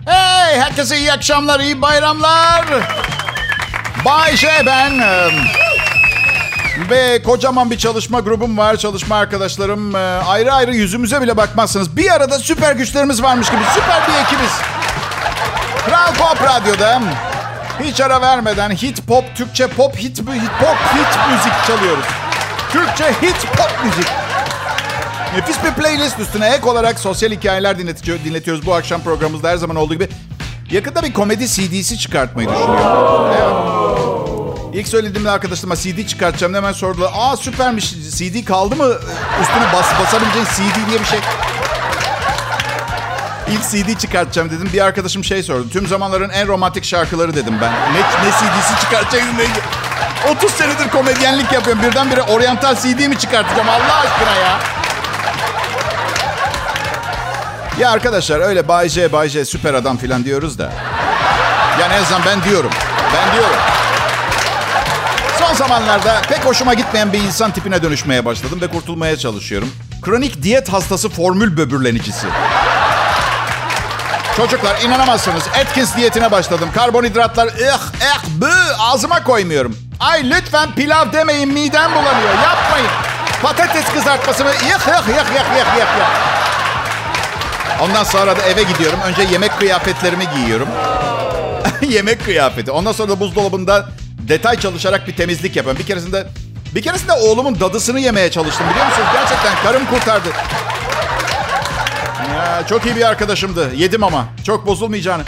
Hey 0.06 0.60
herkese 0.60 0.98
iyi 0.98 1.12
akşamlar, 1.12 1.60
iyi 1.60 1.82
bayramlar. 1.82 2.64
Bay 4.04 4.36
J 4.36 4.48
ben. 4.66 5.00
Ve 6.90 7.22
kocaman 7.22 7.70
bir 7.70 7.78
çalışma 7.78 8.20
grubum 8.20 8.58
var. 8.58 8.76
Çalışma 8.76 9.16
arkadaşlarım. 9.16 9.96
Ee, 9.96 9.98
ayrı 10.26 10.52
ayrı 10.52 10.74
yüzümüze 10.74 11.20
bile 11.22 11.36
bakmazsınız. 11.36 11.96
Bir 11.96 12.10
arada 12.10 12.38
süper 12.38 12.76
güçlerimiz 12.76 13.22
varmış 13.22 13.50
gibi. 13.50 13.60
Süper 13.74 14.02
bir 14.08 14.24
ekibiz. 14.24 14.52
Kral 15.86 16.14
Pop 16.14 16.42
Radyo'da 16.42 17.00
hiç 17.82 18.00
ara 18.00 18.20
vermeden 18.20 18.70
hit 18.70 19.06
pop, 19.06 19.24
Türkçe 19.36 19.66
pop, 19.66 19.96
hit, 19.96 20.18
hit 20.18 20.50
pop, 20.60 20.76
hit 20.94 21.18
müzik 21.30 21.52
çalıyoruz. 21.66 22.04
Türkçe 22.72 23.04
hit 23.04 23.56
pop 23.56 23.84
müzik. 23.84 24.06
Nefis 25.36 25.64
bir 25.64 25.70
playlist 25.82 26.20
üstüne 26.20 26.48
ek 26.48 26.68
olarak 26.68 26.98
sosyal 26.98 27.30
hikayeler 27.30 27.78
dinletiyoruz 28.24 28.66
bu 28.66 28.74
akşam 28.74 29.00
programımızda 29.00 29.48
her 29.48 29.56
zaman 29.56 29.76
olduğu 29.76 29.94
gibi. 29.94 30.08
Yakında 30.70 31.02
bir 31.02 31.12
komedi 31.12 31.48
CD'si 31.48 31.98
çıkartmayı 31.98 32.48
düşünüyorum. 32.48 33.26
Evet. 33.40 33.79
İlk 34.72 34.88
söylediğimde 34.88 35.30
arkadaşlarıma 35.30 35.76
CD 35.76 36.06
çıkartacağım 36.06 36.54
hemen 36.54 36.72
sordular. 36.72 37.10
Aa 37.14 37.36
süpermiş 37.36 37.94
CD 38.16 38.44
kaldı 38.44 38.76
mı? 38.76 38.94
Üstüne 39.42 39.72
bas, 39.72 39.86
basabileceğin 40.00 40.44
CD 40.44 40.90
diye 40.90 41.00
bir 41.00 41.04
şey. 41.04 41.18
İlk 43.48 43.70
CD 43.70 43.98
çıkartacağım 43.98 44.50
dedim. 44.50 44.70
Bir 44.72 44.80
arkadaşım 44.84 45.24
şey 45.24 45.42
sordu. 45.42 45.66
Tüm 45.72 45.86
zamanların 45.86 46.30
en 46.30 46.48
romantik 46.48 46.84
şarkıları 46.84 47.34
dedim 47.34 47.54
ben. 47.60 47.72
Ne, 47.72 48.00
ne 48.00 48.30
CD'si 48.30 48.80
çıkartacaksın? 48.80 49.38
Ne... 49.38 49.46
30 50.30 50.50
senedir 50.50 50.88
komedyenlik 50.88 51.52
yapıyorum. 51.52 51.82
Birdenbire 51.82 52.22
oryantal 52.22 52.74
CD 52.76 53.06
mi 53.08 53.18
çıkartacağım 53.18 53.68
Allah 53.68 53.94
aşkına 53.96 54.34
ya? 54.34 54.58
Ya 57.78 57.90
arkadaşlar 57.90 58.40
öyle 58.40 58.68
Bay 58.68 58.88
J, 58.88 59.12
Bay 59.12 59.28
J 59.28 59.44
süper 59.44 59.74
adam 59.74 59.96
filan 59.96 60.24
diyoruz 60.24 60.58
da. 60.58 60.72
Yani 61.80 61.94
en 61.94 62.02
azından 62.02 62.22
ben 62.26 62.42
diyorum. 62.44 62.70
Ben 63.14 63.34
diyorum. 63.34 63.56
Zamanlarda 65.60 66.22
pek 66.28 66.44
hoşuma 66.44 66.74
gitmeyen 66.74 67.12
bir 67.12 67.18
insan 67.18 67.50
tipine 67.52 67.82
dönüşmeye 67.82 68.24
başladım 68.24 68.60
ve 68.60 68.66
kurtulmaya 68.66 69.16
çalışıyorum. 69.16 69.70
Kronik 70.02 70.42
diyet 70.42 70.72
hastası 70.72 71.08
formül 71.08 71.56
böbürlenicisi. 71.56 72.26
Çocuklar 74.36 74.82
inanamazsınız. 74.82 75.42
Atkins 75.48 75.96
diyetine 75.96 76.30
başladım. 76.30 76.68
Karbonhidratlar 76.74 77.46
ıh 77.46 77.80
eh 78.02 78.24
bı 78.40 78.52
ağzıma 78.78 79.24
koymuyorum. 79.24 79.76
Ay 80.00 80.30
lütfen 80.30 80.74
pilav 80.74 81.12
demeyin 81.12 81.52
midem 81.52 81.90
bulanıyor. 81.92 82.34
Yapmayın. 82.44 82.90
Patates 83.42 83.84
kızartması 83.84 84.44
mı? 84.44 84.50
Yık 84.50 84.62
yık 84.86 85.08
yık 85.08 85.16
yık 85.16 85.36
yık 85.36 85.46
yık 85.56 85.88
yık. 85.98 86.08
Ondan 87.82 88.04
sonra 88.04 88.36
da 88.36 88.42
eve 88.42 88.62
gidiyorum. 88.62 88.98
Önce 89.04 89.22
yemek 89.22 89.58
kıyafetlerimi 89.58 90.24
giyiyorum. 90.36 90.68
yemek 91.88 92.24
kıyafeti. 92.24 92.70
Ondan 92.70 92.92
sonra 92.92 93.08
da 93.08 93.20
buzdolabında 93.20 93.86
detay 94.18 94.60
çalışarak 94.60 95.08
bir 95.08 95.16
temizlik 95.16 95.56
yapıyorum. 95.56 95.80
Bir 95.80 95.86
keresinde 95.86 96.26
bir 96.74 96.82
keresinde 96.82 97.12
oğlumun 97.12 97.60
dadısını 97.60 98.00
yemeye 98.00 98.30
çalıştım 98.30 98.66
biliyor 98.70 98.86
musunuz? 98.86 99.08
Gerçekten 99.12 99.62
karım 99.62 99.86
kurtardı. 99.86 100.28
Ya, 102.34 102.66
çok 102.68 102.86
iyi 102.86 102.96
bir 102.96 103.08
arkadaşımdı. 103.08 103.70
Yedim 103.76 104.04
ama. 104.04 104.24
Çok 104.44 104.66
bozulmayacağını. 104.66 105.22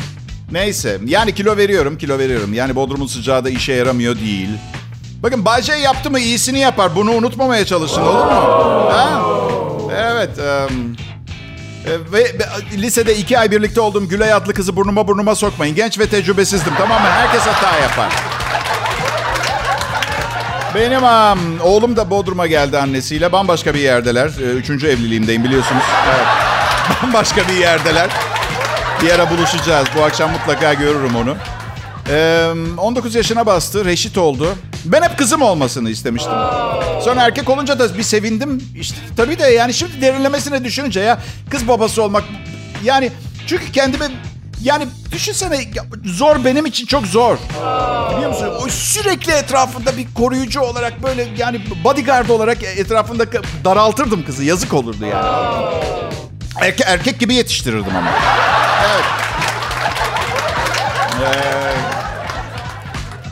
Neyse. 0.53 0.99
Yani 1.07 1.35
kilo 1.35 1.57
veriyorum, 1.57 1.99
kilo 1.99 2.19
veriyorum. 2.19 2.55
Yani 2.55 2.75
Bodrum'un 2.77 3.07
sıcağı 3.07 3.45
da 3.45 3.51
işe 3.51 3.73
yaramıyor 3.73 4.17
değil. 4.17 4.49
Bakın 5.23 5.45
Bayce 5.45 5.73
yaptı 5.73 6.11
mı 6.11 6.21
iyisini 6.21 6.59
yapar. 6.59 6.97
Bunu 6.97 7.11
unutmamaya 7.11 7.67
çalışın 7.67 8.01
olur 8.01 8.25
mu? 8.25 8.91
Ha? 8.93 9.23
Evet. 9.97 10.31
Um, 10.39 10.97
ve, 12.13 12.25
ve 12.25 12.33
lisede 12.73 13.17
iki 13.17 13.39
ay 13.39 13.51
birlikte 13.51 13.81
olduğum 13.81 14.09
Gülay 14.09 14.33
adlı 14.33 14.55
kızı 14.55 14.77
burnuma 14.77 15.09
burnuma 15.09 15.35
sokmayın. 15.35 15.77
Genç 15.77 15.99
ve 15.99 16.09
tecrübesizdim 16.09 16.73
tamam 16.79 17.03
mı? 17.03 17.09
Herkes 17.09 17.43
hata 17.43 17.79
yapar. 17.79 18.13
Benim 20.75 21.03
um, 21.03 21.61
oğlum 21.61 21.97
da 21.97 22.11
Bodrum'a 22.11 22.47
geldi 22.47 22.79
annesiyle. 22.79 23.33
Bambaşka 23.33 23.75
bir 23.75 23.81
yerdeler. 23.81 24.29
Üçüncü 24.55 24.87
evliliğimdeyim 24.87 25.45
biliyorsunuz. 25.45 25.83
Evet. 26.09 26.27
Bambaşka 27.03 27.49
bir 27.49 27.57
yerdeler. 27.57 28.11
Bir 29.03 29.11
ara 29.11 29.31
buluşacağız. 29.31 29.89
Bu 29.97 30.03
akşam 30.03 30.31
mutlaka 30.31 30.75
görürüm 30.75 31.17
onu. 31.17 31.37
Ee, 32.11 32.47
19 32.79 33.15
yaşına 33.15 33.47
bastı. 33.47 33.85
Reşit 33.85 34.19
oldu. 34.19 34.55
Ben 34.85 35.03
hep 35.03 35.19
kızım 35.19 35.43
olmasını 35.43 35.91
istemiştim. 35.91 36.33
Sonra 37.05 37.23
erkek 37.23 37.51
olunca 37.51 37.79
da 37.79 37.99
bir 37.99 38.03
sevindim. 38.03 38.63
İşte 38.77 38.97
tabii 39.17 39.39
de 39.39 39.47
yani 39.47 39.75
şimdi 39.75 40.01
derinlemesine 40.01 40.65
düşününce 40.65 41.01
ya 41.01 41.19
kız 41.51 41.69
babası 41.69 42.03
olmak 42.03 42.25
yani 42.85 43.11
çünkü 43.47 43.73
kendimi 43.73 44.05
yani 44.63 44.87
düşünsene 45.13 45.65
zor 46.05 46.45
benim 46.45 46.67
için 46.67 46.87
çok 46.87 47.07
zor. 47.07 47.37
Biliyor 48.17 48.31
musun? 48.31 48.69
Sürekli 48.69 49.33
etrafında 49.33 49.97
bir 49.97 50.15
koruyucu 50.15 50.61
olarak 50.61 51.03
böyle 51.03 51.29
yani 51.37 51.61
bodyguard 51.85 52.29
olarak 52.29 52.63
etrafında 52.63 53.25
daraltırdım 53.65 54.25
kızı. 54.25 54.45
Yazık 54.45 54.75
olurdu 54.75 55.07
yani. 55.07 55.25
Erke, 56.61 56.85
erkek 56.85 57.21
gibi 57.21 57.35
yetiştirirdim 57.35 57.97
ama. 57.97 58.11
Evet. 58.87 59.05
Ee, 61.23 61.73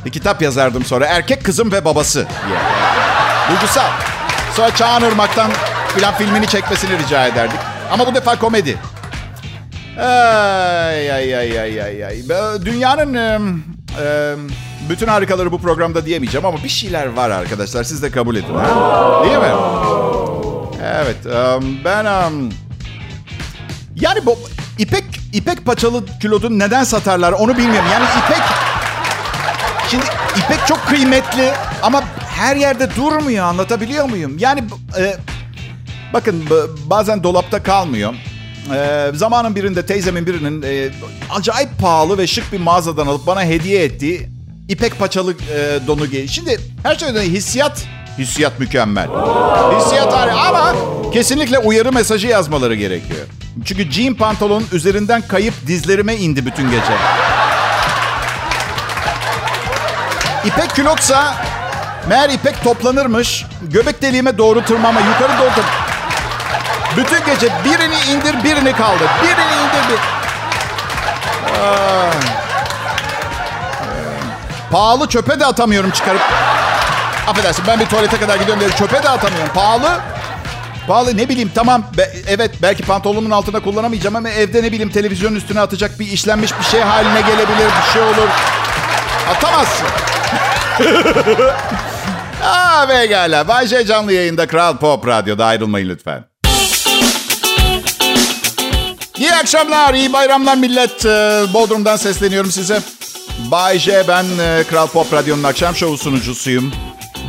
bir 0.04 0.10
kitap 0.10 0.42
yazardım 0.42 0.84
sonra. 0.84 1.06
Erkek 1.06 1.44
kızım 1.44 1.72
ve 1.72 1.84
babası 1.84 2.26
diye. 2.48 2.58
Duygusal. 3.50 3.90
Sonra 4.56 4.74
Çağan 4.74 5.02
Irmak'tan 5.02 5.50
filan 5.94 6.14
filmini 6.14 6.46
çekmesini 6.46 6.98
rica 6.98 7.26
ederdik. 7.26 7.58
Ama 7.92 8.06
bu 8.06 8.14
defa 8.14 8.38
komedi. 8.38 8.78
Ay 10.00 11.12
ay 11.12 11.36
ay 11.36 11.60
ay 11.60 11.82
ay 11.82 12.04
ay. 12.04 12.22
Dünyanın 12.64 13.14
e, 13.14 14.34
bütün 14.88 15.06
harikaları 15.06 15.52
bu 15.52 15.58
programda 15.58 16.06
diyemeyeceğim 16.06 16.46
ama 16.46 16.64
bir 16.64 16.68
şeyler 16.68 17.06
var 17.06 17.30
arkadaşlar. 17.30 17.84
Siz 17.84 18.02
de 18.02 18.10
kabul 18.10 18.36
edin. 18.36 18.54
Ha? 18.54 19.24
Değil 19.24 19.38
mi? 19.38 19.54
Evet. 20.84 21.16
Ben 21.84 22.04
yani 24.00 24.26
bu 24.26 24.38
ipek 24.78 25.04
ipek 25.32 25.64
paçalı 25.64 26.04
külotun 26.20 26.58
neden 26.58 26.84
satarlar 26.84 27.32
onu 27.32 27.56
bilmiyorum. 27.56 27.88
Yani 27.92 28.04
ipek 28.04 28.42
Şimdi 29.90 30.04
ipek 30.36 30.66
çok 30.66 30.86
kıymetli 30.86 31.52
ama 31.82 32.02
her 32.36 32.56
yerde 32.56 32.96
durmuyor 32.96 33.44
anlatabiliyor 33.44 34.08
muyum? 34.08 34.36
Yani 34.38 34.64
e, 34.98 35.16
bakın 36.12 36.44
bazen 36.86 37.22
dolapta 37.22 37.62
kalmıyor. 37.62 38.14
E, 38.74 39.10
zamanın 39.14 39.54
birinde 39.56 39.86
teyzemin 39.86 40.26
birinin 40.26 40.62
e, 40.62 40.88
acayip 41.30 41.78
pahalı 41.78 42.18
ve 42.18 42.26
şık 42.26 42.52
bir 42.52 42.60
mağazadan 42.60 43.06
alıp 43.06 43.26
bana 43.26 43.42
hediye 43.44 43.84
ettiği 43.84 44.28
ipek 44.68 44.98
paçalı 44.98 45.32
e, 45.32 45.86
donu 45.86 46.06
giy. 46.06 46.28
Şimdi 46.28 46.60
her 46.82 46.96
şeyden 46.96 47.22
hissiyat 47.22 47.84
hissiyat 48.18 48.60
mükemmel. 48.60 49.08
Hissiyat 49.78 50.12
harika 50.12 50.40
ama 50.40 50.74
kesinlikle 51.12 51.58
uyarı 51.58 51.92
mesajı 51.92 52.26
yazmaları 52.26 52.74
gerekiyor. 52.74 53.26
Çünkü 53.64 53.90
jean 53.92 54.14
pantolonun 54.14 54.66
üzerinden 54.72 55.22
kayıp 55.22 55.54
dizlerime 55.66 56.16
indi 56.16 56.46
bütün 56.46 56.70
gece. 56.70 56.92
İpek 60.44 60.70
külotsa 60.70 61.34
meğer 62.08 62.30
ipek 62.30 62.64
toplanırmış. 62.64 63.44
Göbek 63.62 64.02
deliğime 64.02 64.38
doğru 64.38 64.64
tırmama, 64.64 65.00
yukarı 65.00 65.38
doğru 65.38 65.50
tırmama. 65.54 65.89
Bütün 66.96 67.24
gece 67.24 67.48
birini 67.64 67.96
indir, 68.10 68.44
birini 68.44 68.72
kaldır. 68.72 69.08
Birini 69.22 69.62
indir, 69.62 69.88
bir... 69.92 69.98
Pahalı 74.72 75.08
çöpe 75.08 75.40
de 75.40 75.46
atamıyorum 75.46 75.90
çıkarıp. 75.90 76.20
Affedersin 77.28 77.64
ben 77.66 77.80
bir 77.80 77.86
tuvalete 77.86 78.16
kadar 78.16 78.36
gidiyorum 78.36 78.60
diye 78.60 78.70
çöpe 78.70 79.02
de 79.02 79.08
atamıyorum. 79.08 79.52
Pahalı. 79.54 80.00
Pahalı 80.88 81.16
ne 81.16 81.28
bileyim 81.28 81.50
tamam 81.54 81.84
be, 81.98 82.10
evet 82.28 82.50
belki 82.62 82.82
pantolonumun 82.82 83.30
altında 83.30 83.60
kullanamayacağım 83.60 84.16
ama 84.16 84.28
evde 84.28 84.62
ne 84.62 84.72
bileyim 84.72 84.90
televizyonun 84.90 85.36
üstüne 85.36 85.60
atacak 85.60 86.00
bir 86.00 86.06
işlenmiş 86.06 86.58
bir 86.58 86.64
şey 86.64 86.80
haline 86.80 87.20
gelebilir 87.20 87.68
bir 87.86 87.92
şey 87.92 88.02
olur. 88.02 88.28
Atamazsın. 89.30 89.86
Aa 92.44 92.86
pekala. 92.86 93.48
Bay 93.48 93.66
J 93.66 93.84
canlı 93.86 94.12
yayında 94.12 94.46
Kral 94.46 94.76
Pop 94.76 95.06
Radyo'da 95.06 95.46
ayrılmayın 95.46 95.88
lütfen. 95.88 96.29
İyi 99.20 99.34
akşamlar, 99.34 99.94
iyi 99.94 100.12
bayramlar 100.12 100.56
millet. 100.56 101.06
Ee, 101.06 101.42
Bodrum'dan 101.54 101.96
sesleniyorum 101.96 102.50
size. 102.50 102.80
Bay 103.50 103.78
J, 103.78 104.04
ben 104.08 104.24
e, 104.24 104.64
Kral 104.70 104.86
Pop 104.86 105.12
Radyo'nun 105.12 105.42
akşam 105.42 105.76
şovu 105.76 105.98
sunucusuyum. 105.98 106.72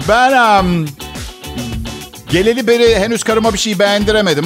Ben 0.07 0.59
um, 0.59 0.87
geleli 2.29 2.67
beri 2.67 2.99
henüz 2.99 3.23
karıma 3.23 3.53
bir 3.53 3.57
şey 3.57 3.79
beğendiremedim. 3.79 4.45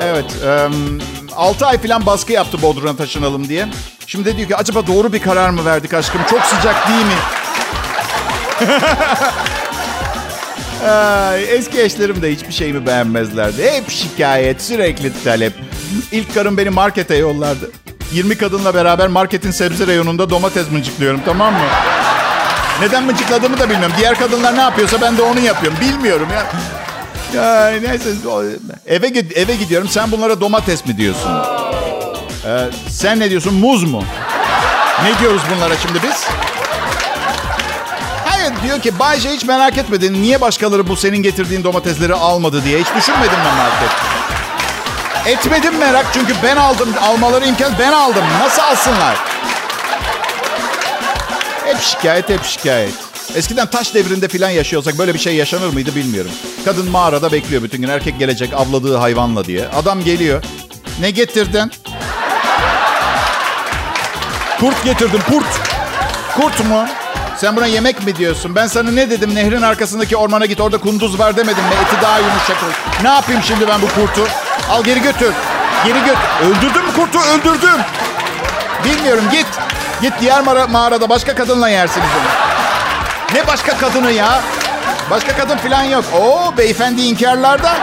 Evet, 0.00 0.24
um, 0.66 1.00
6 1.36 1.66
ay 1.66 1.78
falan 1.78 2.06
baskı 2.06 2.32
yaptı 2.32 2.62
Bodrum'a 2.62 2.96
taşınalım 2.96 3.48
diye. 3.48 3.68
Şimdi 4.06 4.36
diyor 4.36 4.48
ki 4.48 4.56
acaba 4.56 4.86
doğru 4.86 5.12
bir 5.12 5.22
karar 5.22 5.50
mı 5.50 5.64
verdik 5.64 5.94
aşkım? 5.94 6.20
Çok 6.30 6.40
sıcak 6.40 6.88
değil 6.88 7.06
mi? 7.06 7.18
Eski 11.48 11.80
eşlerim 11.80 12.22
de 12.22 12.32
hiçbir 12.32 12.52
şeyimi 12.52 12.86
beğenmezlerdi. 12.86 13.70
Hep 13.70 13.90
şikayet, 13.90 14.62
sürekli 14.62 15.12
talep. 15.24 15.52
İlk 16.12 16.34
karım 16.34 16.56
beni 16.56 16.70
markete 16.70 17.14
yollardı. 17.16 17.70
20 18.12 18.38
kadınla 18.38 18.74
beraber 18.74 19.08
marketin 19.08 19.50
sebze 19.50 19.86
reyonunda 19.86 20.30
domates 20.30 20.70
mıncıklıyorum 20.70 21.20
tamam 21.24 21.52
mı? 21.52 21.66
Neden 22.80 23.04
mıcıkladığımı 23.04 23.58
da 23.58 23.70
bilmiyorum. 23.70 23.96
Diğer 23.98 24.18
kadınlar 24.18 24.56
ne 24.56 24.60
yapıyorsa 24.60 25.00
ben 25.00 25.16
de 25.18 25.22
onu 25.22 25.40
yapıyorum. 25.40 25.78
Bilmiyorum 25.80 26.28
ya. 26.32 26.46
Ya 27.34 27.70
neyse 27.70 28.10
eve 28.86 29.06
eve 29.34 29.54
gidiyorum. 29.56 29.88
Sen 29.88 30.10
bunlara 30.10 30.40
domates 30.40 30.86
mi 30.86 30.96
diyorsun? 30.96 31.30
Ee, 32.46 32.58
sen 32.88 33.20
ne 33.20 33.30
diyorsun? 33.30 33.54
Muz 33.54 33.84
mu? 33.84 34.04
Ne 35.04 35.18
diyoruz 35.18 35.42
bunlara 35.54 35.76
şimdi 35.76 35.98
biz? 36.02 36.26
Hayır 38.24 38.52
diyor 38.62 38.80
ki 38.80 38.98
Bayce 38.98 39.30
hiç 39.30 39.44
merak 39.44 39.78
etmedin. 39.78 40.14
Niye 40.22 40.40
başkaları 40.40 40.88
bu 40.88 40.96
senin 40.96 41.22
getirdiğin 41.22 41.64
domatesleri 41.64 42.14
almadı 42.14 42.64
diye. 42.64 42.78
Hiç 42.80 42.86
düşünmedim 42.96 43.38
ben 43.46 43.56
market. 43.56 44.17
Etmedim 45.28 45.78
merak 45.78 46.06
çünkü 46.12 46.34
ben 46.42 46.56
aldım. 46.56 46.88
Almaları 47.00 47.46
imkan 47.46 47.72
ben 47.78 47.92
aldım. 47.92 48.24
Nasıl 48.40 48.62
alsınlar? 48.62 49.16
Hep 51.64 51.80
şikayet, 51.80 52.28
hep 52.28 52.44
şikayet. 52.44 52.94
Eskiden 53.34 53.66
taş 53.66 53.94
devrinde 53.94 54.28
falan 54.28 54.50
yaşıyorsak 54.50 54.98
böyle 54.98 55.14
bir 55.14 55.18
şey 55.18 55.34
yaşanır 55.34 55.72
mıydı 55.72 55.94
bilmiyorum. 55.94 56.30
Kadın 56.64 56.90
mağarada 56.90 57.32
bekliyor 57.32 57.62
bütün 57.62 57.82
gün. 57.82 57.88
Erkek 57.88 58.18
gelecek 58.18 58.52
avladığı 58.54 58.96
hayvanla 58.96 59.44
diye. 59.44 59.68
Adam 59.68 60.04
geliyor. 60.04 60.42
Ne 61.00 61.10
getirdin? 61.10 61.72
Kurt 64.60 64.84
getirdim, 64.84 65.20
kurt. 65.30 65.60
Kurt 66.36 66.64
mu? 66.64 66.86
Sen 67.36 67.56
buna 67.56 67.66
yemek 67.66 68.06
mi 68.06 68.16
diyorsun? 68.16 68.54
Ben 68.54 68.66
sana 68.66 68.90
ne 68.90 69.10
dedim? 69.10 69.34
Nehrin 69.34 69.62
arkasındaki 69.62 70.16
ormana 70.16 70.46
git. 70.46 70.60
Orada 70.60 70.78
kunduz 70.78 71.18
var 71.18 71.36
demedim 71.36 71.64
mi? 71.64 71.70
Eti 71.84 72.02
daha 72.02 72.18
yumuşak 72.18 72.62
olur. 72.64 73.02
Ne 73.02 73.08
yapayım 73.08 73.42
şimdi 73.42 73.68
ben 73.68 73.82
bu 73.82 73.88
kurtu? 73.88 74.28
Al 74.70 74.84
geri 74.84 75.02
götür. 75.02 75.34
Geri 75.84 75.98
götür. 75.98 76.18
Öldürdüm 76.42 76.92
kurtu, 76.96 77.18
öldürdüm. 77.18 77.80
Bilmiyorum 78.84 79.24
git. 79.32 79.46
Git 80.02 80.12
diğer 80.20 80.40
mağarada 80.68 81.08
başka 81.08 81.34
kadınla 81.34 81.68
yersiniz 81.68 82.08
onu. 82.18 82.28
Ne 83.38 83.46
başka 83.46 83.78
kadını 83.78 84.12
ya? 84.12 84.40
Başka 85.10 85.36
kadın 85.36 85.56
falan 85.56 85.82
yok. 85.82 86.04
Oo 86.20 86.56
beyefendi 86.58 87.02
inkarlarda. 87.02 87.76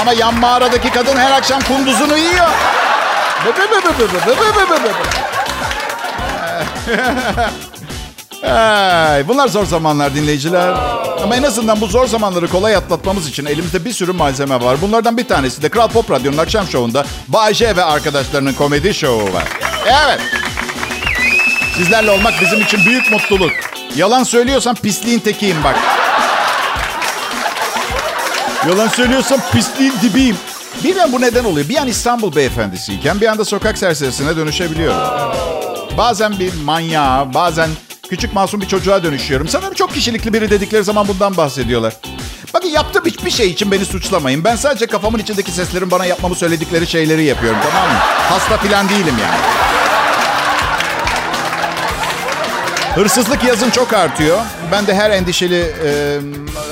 Ama 0.00 0.12
yan 0.12 0.34
mağaradaki 0.34 0.90
kadın 0.90 1.16
her 1.16 1.32
akşam 1.32 1.60
kunduzunu 1.60 2.16
yiyor. 2.16 2.48
Bunlar 9.28 9.48
zor 9.48 9.66
zamanlar 9.66 10.14
dinleyiciler. 10.14 10.74
Ama 11.24 11.36
en 11.36 11.42
azından 11.42 11.80
bu 11.80 11.86
zor 11.86 12.06
zamanları 12.06 12.48
kolay 12.48 12.76
atlatmamız 12.76 13.28
için 13.28 13.44
elimizde 13.44 13.84
bir 13.84 13.92
sürü 13.92 14.12
malzeme 14.12 14.60
var. 14.60 14.82
Bunlardan 14.82 15.16
bir 15.16 15.28
tanesi 15.28 15.62
de 15.62 15.68
Kral 15.68 15.88
Pop 15.88 16.10
Radyo'nun 16.10 16.38
akşam 16.38 16.66
şovunda 16.66 17.04
Bayce 17.28 17.76
ve 17.76 17.84
arkadaşlarının 17.84 18.52
komedi 18.52 18.94
şovu 18.94 19.32
var. 19.32 19.44
Evet. 19.86 20.20
Sizlerle 21.76 22.10
olmak 22.10 22.34
bizim 22.40 22.60
için 22.60 22.80
büyük 22.86 23.10
mutluluk. 23.10 23.52
Yalan 23.96 24.22
söylüyorsan 24.22 24.74
pisliğin 24.74 25.18
tekiyim 25.18 25.64
bak. 25.64 25.76
Yalan 28.68 28.88
söylüyorsan 28.88 29.40
pisliğin 29.52 29.94
dibiyim. 30.02 30.36
Bilmiyorum 30.84 31.12
bu 31.12 31.20
neden 31.20 31.44
oluyor. 31.44 31.68
Bir 31.68 31.76
an 31.76 31.88
İstanbul 31.88 32.36
beyefendisiyken 32.36 33.20
bir 33.20 33.26
anda 33.26 33.44
sokak 33.44 33.78
serserisine 33.78 34.36
dönüşebiliyorum. 34.36 34.98
Bazen 35.98 36.38
bir 36.38 36.54
manyağa, 36.64 37.34
bazen 37.34 37.68
küçük 38.10 38.34
masum 38.34 38.60
bir 38.60 38.68
çocuğa 38.68 39.02
dönüşüyorum. 39.02 39.48
Sanırım 39.48 39.74
çok 39.74 39.94
kişilikli 39.94 40.32
biri 40.32 40.50
dedikleri 40.50 40.84
zaman 40.84 41.08
bundan 41.08 41.36
bahsediyorlar. 41.36 41.92
Bakın 42.54 42.68
yaptığım 42.68 43.04
hiçbir 43.04 43.30
şey 43.30 43.50
için 43.50 43.70
beni 43.70 43.84
suçlamayın. 43.84 44.44
Ben 44.44 44.56
sadece 44.56 44.86
kafamın 44.86 45.18
içindeki 45.18 45.50
seslerin 45.50 45.90
bana 45.90 46.04
yapmamı 46.04 46.34
söyledikleri 46.34 46.86
şeyleri 46.86 47.24
yapıyorum 47.24 47.58
tamam 47.70 47.88
mı? 47.88 47.98
Hasta 48.28 48.56
falan 48.56 48.88
değilim 48.88 49.14
yani. 49.22 49.40
Hırsızlık 52.94 53.44
yazın 53.44 53.70
çok 53.70 53.92
artıyor. 53.92 54.38
Ben 54.72 54.86
de 54.86 54.94
her 54.94 55.10
endişeli 55.10 55.74
e, 55.84 56.18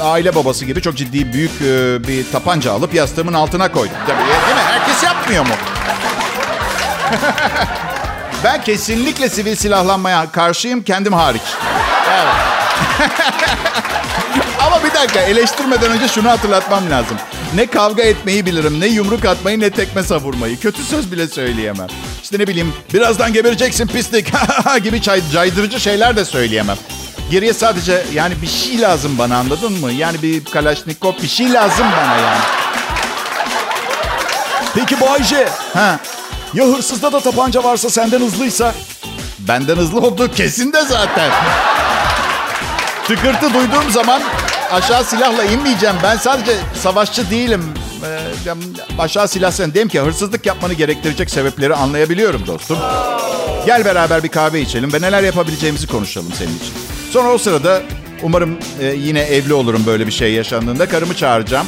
aile 0.02 0.34
babası 0.34 0.64
gibi 0.64 0.82
çok 0.82 0.96
ciddi 0.96 1.32
büyük 1.32 1.50
e, 1.50 2.08
bir 2.08 2.30
tapanca 2.32 2.72
alıp 2.72 2.94
yastığımın 2.94 3.32
altına 3.32 3.72
koydum. 3.72 3.96
Tabii 4.06 4.18
değil 4.18 4.56
mi? 4.56 4.62
Herkes 4.64 5.02
yapmıyor 5.02 5.46
mu? 5.46 5.52
ben 8.44 8.62
kesinlikle 8.62 9.28
sivil 9.28 9.56
silahlanmaya 9.56 10.32
karşıyım 10.32 10.82
kendim 10.82 11.12
hariç. 11.12 11.42
Ama 14.66 14.84
bir 14.84 14.94
dakika 14.94 15.20
eleştirmeden 15.20 15.90
önce 15.90 16.08
şunu 16.08 16.30
hatırlatmam 16.30 16.90
lazım. 16.90 17.16
Ne 17.54 17.66
kavga 17.66 18.02
etmeyi 18.02 18.46
bilirim, 18.46 18.80
ne 18.80 18.86
yumruk 18.86 19.24
atmayı, 19.24 19.60
ne 19.60 19.70
tekme 19.70 20.02
savurmayı. 20.02 20.60
Kötü 20.60 20.82
söz 20.82 21.12
bile 21.12 21.28
söyleyemem. 21.28 21.86
İşte 22.22 22.38
ne 22.38 22.46
bileyim, 22.46 22.72
birazdan 22.94 23.32
gebereceksin 23.32 23.86
pislik 23.86 24.32
gibi 24.82 25.02
caydırıcı 25.32 25.80
şeyler 25.80 26.16
de 26.16 26.24
söyleyemem. 26.24 26.76
Geriye 27.30 27.52
sadece 27.52 28.04
yani 28.12 28.34
bir 28.42 28.46
şey 28.46 28.80
lazım 28.80 29.18
bana 29.18 29.36
anladın 29.36 29.72
mı? 29.72 29.92
Yani 29.92 30.22
bir 30.22 30.44
kalaşnikov 30.44 31.12
bir 31.22 31.28
şey 31.28 31.52
lazım 31.52 31.86
bana 31.96 32.16
yani. 32.16 32.40
Peki 34.74 35.00
Bayce. 35.00 35.48
Ha. 35.74 35.98
Ya 36.54 36.64
hırsızda 36.66 37.12
da 37.12 37.20
tapanca 37.20 37.64
varsa 37.64 37.90
senden 37.90 38.20
hızlıysa? 38.20 38.74
Benden 39.38 39.76
hızlı 39.76 40.00
olduğu 40.00 40.30
kesin 40.30 40.72
de 40.72 40.82
zaten. 40.82 41.30
Tıkırtı 43.06 43.54
duyduğum 43.54 43.90
zaman 43.90 44.22
aşağı 44.70 45.04
silahla 45.04 45.44
inmeyeceğim. 45.44 45.96
Ben 46.02 46.16
sadece 46.16 46.52
savaşçı 46.82 47.30
değilim. 47.30 47.64
Ee, 48.04 48.98
aşağı 48.98 49.28
silah 49.28 49.50
sen. 49.50 49.74
Dedim 49.74 49.88
ki 49.88 50.00
hırsızlık 50.00 50.46
yapmanı 50.46 50.72
gerektirecek 50.72 51.30
sebepleri 51.30 51.74
anlayabiliyorum 51.74 52.46
dostum. 52.46 52.78
Gel 53.66 53.84
beraber 53.84 54.22
bir 54.22 54.28
kahve 54.28 54.60
içelim 54.60 54.92
ve 54.92 55.00
neler 55.00 55.22
yapabileceğimizi 55.22 55.86
konuşalım 55.86 56.32
senin 56.38 56.56
için. 56.56 56.72
Sonra 57.10 57.32
o 57.32 57.38
sırada 57.38 57.82
umarım 58.22 58.58
e, 58.80 58.86
yine 58.86 59.20
evli 59.20 59.54
olurum 59.54 59.82
böyle 59.86 60.06
bir 60.06 60.12
şey 60.12 60.32
yaşandığında. 60.32 60.88
Karımı 60.88 61.16
çağıracağım. 61.16 61.66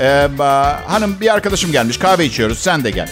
Ee, 0.00 0.28
hanım 0.86 1.16
bir 1.20 1.34
arkadaşım 1.34 1.72
gelmiş 1.72 1.98
kahve 1.98 2.24
içiyoruz 2.24 2.58
sen 2.58 2.84
de 2.84 2.90
gel. 2.90 3.08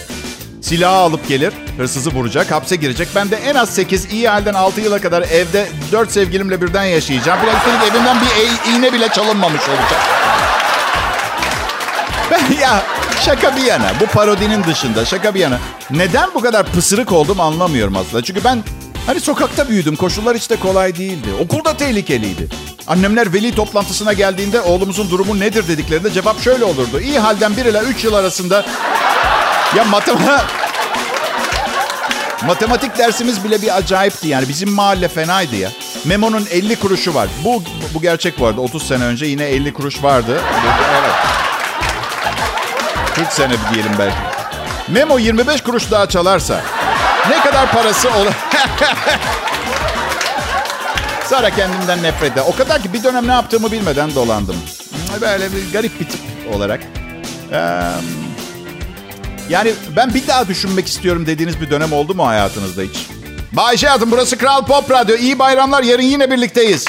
Silahı 0.65 0.95
alıp 0.95 1.27
gelir, 1.27 1.53
hırsızı 1.77 2.09
vuracak, 2.09 2.51
hapse 2.51 2.75
girecek. 2.75 3.07
Ben 3.15 3.31
de 3.31 3.35
en 3.35 3.55
az 3.55 3.69
8, 3.69 4.13
iyi 4.13 4.29
halden 4.29 4.53
6 4.53 4.81
yıla 4.81 5.01
kadar 5.01 5.21
evde 5.21 5.67
4 5.91 6.11
sevgilimle 6.11 6.61
birden 6.61 6.83
yaşayacağım. 6.83 7.39
Biraz 7.43 7.55
üstelik 7.55 7.93
evimden 7.93 8.17
bir 8.21 8.71
iğne 8.71 8.93
bile 8.93 9.09
çalınmamış 9.09 9.61
olacak. 9.69 10.01
Ben 12.31 12.57
ya 12.61 12.83
şaka 13.25 13.55
bir 13.55 13.63
yana, 13.63 13.91
bu 14.01 14.05
parodinin 14.05 14.63
dışında 14.63 15.05
şaka 15.05 15.35
bir 15.35 15.39
yana. 15.39 15.59
Neden 15.91 16.29
bu 16.35 16.41
kadar 16.41 16.65
pısırık 16.65 17.11
oldum 17.11 17.39
anlamıyorum 17.39 17.97
aslında. 17.97 18.23
Çünkü 18.23 18.43
ben 18.43 18.63
hani 19.05 19.19
sokakta 19.19 19.69
büyüdüm, 19.69 19.95
koşullar 19.95 20.37
hiç 20.37 20.49
de 20.49 20.55
kolay 20.55 20.95
değildi. 20.95 21.29
Okulda 21.43 21.77
tehlikeliydi. 21.77 22.47
Annemler 22.87 23.33
veli 23.33 23.55
toplantısına 23.55 24.13
geldiğinde 24.13 24.61
oğlumuzun 24.61 25.09
durumu 25.09 25.39
nedir 25.39 25.67
dediklerinde 25.67 26.11
cevap 26.11 26.41
şöyle 26.41 26.63
olurdu. 26.63 26.99
İyi 26.99 27.19
halden 27.19 27.57
1 27.57 27.65
ile 27.65 27.79
3 27.79 28.03
yıl 28.03 28.13
arasında 28.13 28.65
ya 29.77 29.83
matematik... 29.83 30.65
Matematik 32.45 32.97
dersimiz 32.97 33.43
bile 33.43 33.61
bir 33.61 33.77
acayipti 33.77 34.27
yani. 34.27 34.49
Bizim 34.49 34.71
mahalle 34.71 35.07
fenaydı 35.07 35.55
ya. 35.55 35.71
Memo'nun 36.05 36.47
50 36.51 36.75
kuruşu 36.75 37.13
var. 37.13 37.27
Bu 37.43 37.63
bu 37.93 38.01
gerçek 38.01 38.41
arada. 38.41 38.61
30 38.61 38.87
sene 38.87 39.03
önce 39.03 39.25
yine 39.25 39.43
50 39.43 39.73
kuruş 39.73 40.03
vardı. 40.03 40.41
Evet. 40.91 41.11
40 43.15 43.33
sene 43.33 43.53
diyelim 43.73 43.91
belki. 43.99 44.15
Memo 44.87 45.19
25 45.19 45.61
kuruş 45.61 45.91
daha 45.91 46.09
çalarsa 46.09 46.61
ne 47.29 47.39
kadar 47.39 47.71
parası 47.71 48.09
olur? 48.09 48.31
Sonra 51.29 51.49
kendimden 51.49 52.03
nefret. 52.03 52.31
O 52.47 52.55
kadar 52.55 52.81
ki 52.81 52.93
bir 52.93 53.03
dönem 53.03 53.27
ne 53.27 53.31
yaptığımı 53.31 53.71
bilmeden 53.71 54.15
dolandım. 54.15 54.55
Böyle 55.21 55.51
bir 55.51 55.71
garip 55.73 55.99
bir 55.99 56.05
tip 56.05 56.21
olarak. 56.55 56.81
Ee, 57.51 57.81
yani 59.49 59.73
ben 59.95 60.13
bir 60.13 60.27
daha 60.27 60.47
düşünmek 60.47 60.87
istiyorum 60.87 61.25
dediğiniz 61.25 61.61
bir 61.61 61.69
dönem 61.69 61.93
oldu 61.93 62.15
mu 62.15 62.27
hayatınızda 62.27 62.81
hiç? 62.81 63.07
Bayşe 63.51 63.87
hayatım 63.87 64.11
burası 64.11 64.37
Kral 64.37 64.65
Pop 64.65 64.91
Radyo. 64.91 65.15
İyi 65.15 65.39
bayramlar. 65.39 65.83
Yarın 65.83 66.01
yine 66.01 66.31
birlikteyiz. 66.31 66.85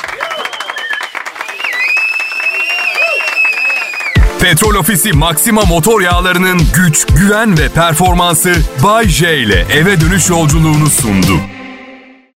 Petrol 4.40 4.74
Ofisi 4.74 5.12
Maxima 5.12 5.62
motor 5.64 6.00
yağlarının 6.00 6.60
güç, 6.74 7.06
güven 7.06 7.58
ve 7.58 7.68
performansı 7.68 8.54
Bay 8.82 9.08
J 9.08 9.38
ile 9.38 9.66
eve 9.72 10.00
dönüş 10.00 10.30
yolculuğunu 10.30 10.90
sundu. 10.90 11.55